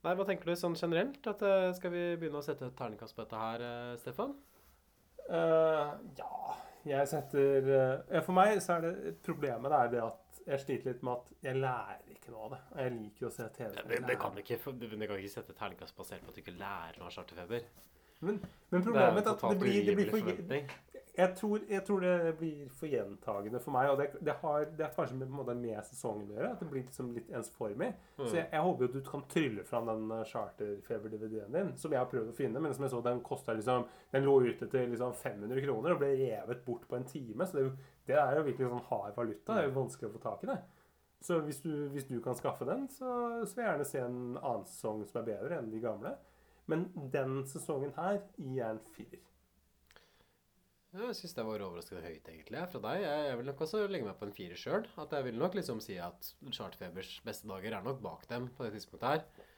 [0.06, 1.22] Nei, Hva tenker du sånn generelt?
[1.28, 4.36] At, eh, skal vi begynne å sette et terningkast på dette her, eh, Stefan?
[5.26, 6.54] Uh, ja
[6.86, 10.92] Jeg setter ja, For meg så er det problemet det er det at jeg sliter
[10.92, 12.60] litt med at jeg lærer ikke noe av det.
[12.70, 13.72] Og jeg liker å se TV.
[13.74, 16.38] Ja, det, det kan ikke, det, det kan ikke sette et terningkast basert på at
[16.38, 17.66] du ikke lærer noe av charterfeber.
[18.26, 18.38] Men,
[18.70, 20.30] men problemet er at det blir, det blir for.
[21.16, 23.90] Jeg tror, jeg tror det blir for gjentagende for meg.
[23.92, 26.52] Og det, det, har, det er kanskje med, måte med sesongen å gjøre.
[26.52, 27.92] At det blir liksom litt ensformig.
[28.18, 28.24] Mm.
[28.26, 31.96] Så jeg, jeg håper jo at du kan trylle fram den eh, charterfeber-DVD-en din, som
[31.96, 32.64] jeg har prøvd å finne.
[32.64, 36.02] Men som jeg så, den kosta liksom Den lå ute til liksom 500 kroner og
[36.04, 37.48] ble revet bort på en time.
[37.48, 37.68] Så det,
[38.10, 39.54] det er jo virkelig sånn hard valuta.
[39.54, 40.58] Det er jo vanskelig å få tak i det.
[41.26, 43.08] Så hvis du, hvis du kan skaffe den, så,
[43.48, 46.12] så vil jeg gjerne se en annen sesong som er bedre enn de gamle.
[46.70, 49.24] Men den sesongen her gir jeg en firer.
[50.96, 53.02] Ja, Jeg syns det var overraskende høyt, egentlig, fra deg.
[53.04, 54.86] Jeg, jeg vil nok også legge meg på en firer sjøl.
[55.02, 58.64] At jeg vil nok liksom si at Chartfebers beste dager er nok bak dem på
[58.64, 59.52] det tidspunktet her.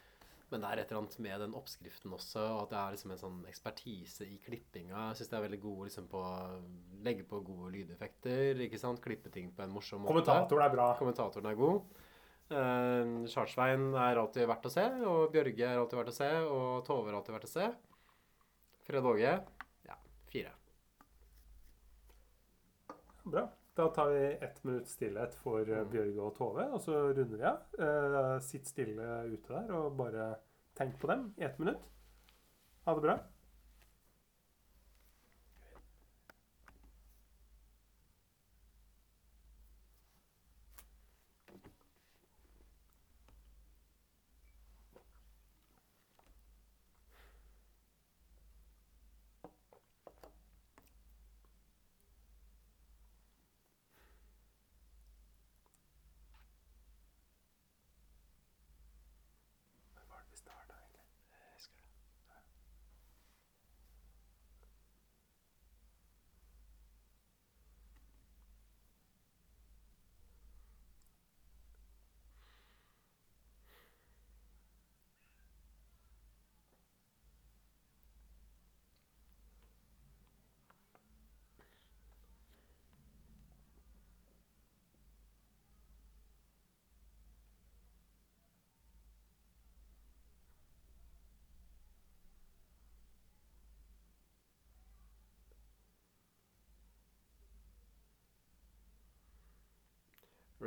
[0.49, 3.13] Men det er et eller annet med den oppskriften også, og at det er liksom
[3.13, 5.09] en sånn ekspertise i klippinga.
[5.09, 6.35] Jeg syns de er veldig gode liksom på å
[7.05, 9.01] legge på gode lydeffekter, ikke sant?
[9.03, 10.13] Klippe ting på en morsom måte.
[10.15, 10.85] Kommentatoren er bra.
[10.97, 12.05] Kommentatoren er god.
[12.47, 16.69] Uh, Chartsveien er alltid verdt å se, og Bjørge er alltid verdt å se, og
[16.87, 17.67] Tove er alltid verdt å se.
[18.87, 19.33] Fred Åge
[19.91, 19.99] ja,
[20.31, 20.55] fire.
[23.27, 23.47] Bra.
[23.75, 27.45] Da tar vi ett minutts stillhet for eh, Bjørge og Tove, og så runder vi
[27.45, 27.65] av.
[27.77, 30.31] Eh, sitt stille ute der og bare
[30.79, 31.83] tenk på dem i ett minutt.
[32.87, 33.17] Ha det bra.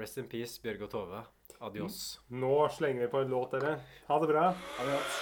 [0.00, 1.18] Rest in peace, Bjørge og Tove.
[1.60, 2.20] Adios.
[2.32, 3.76] Nå slenger vi på en låt, dere.
[4.08, 4.46] Ha det bra.
[4.80, 5.20] Adios.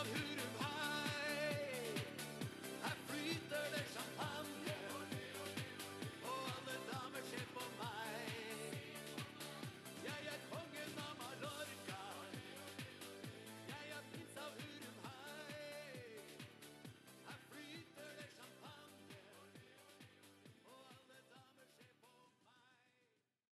[0.00, 0.49] love who to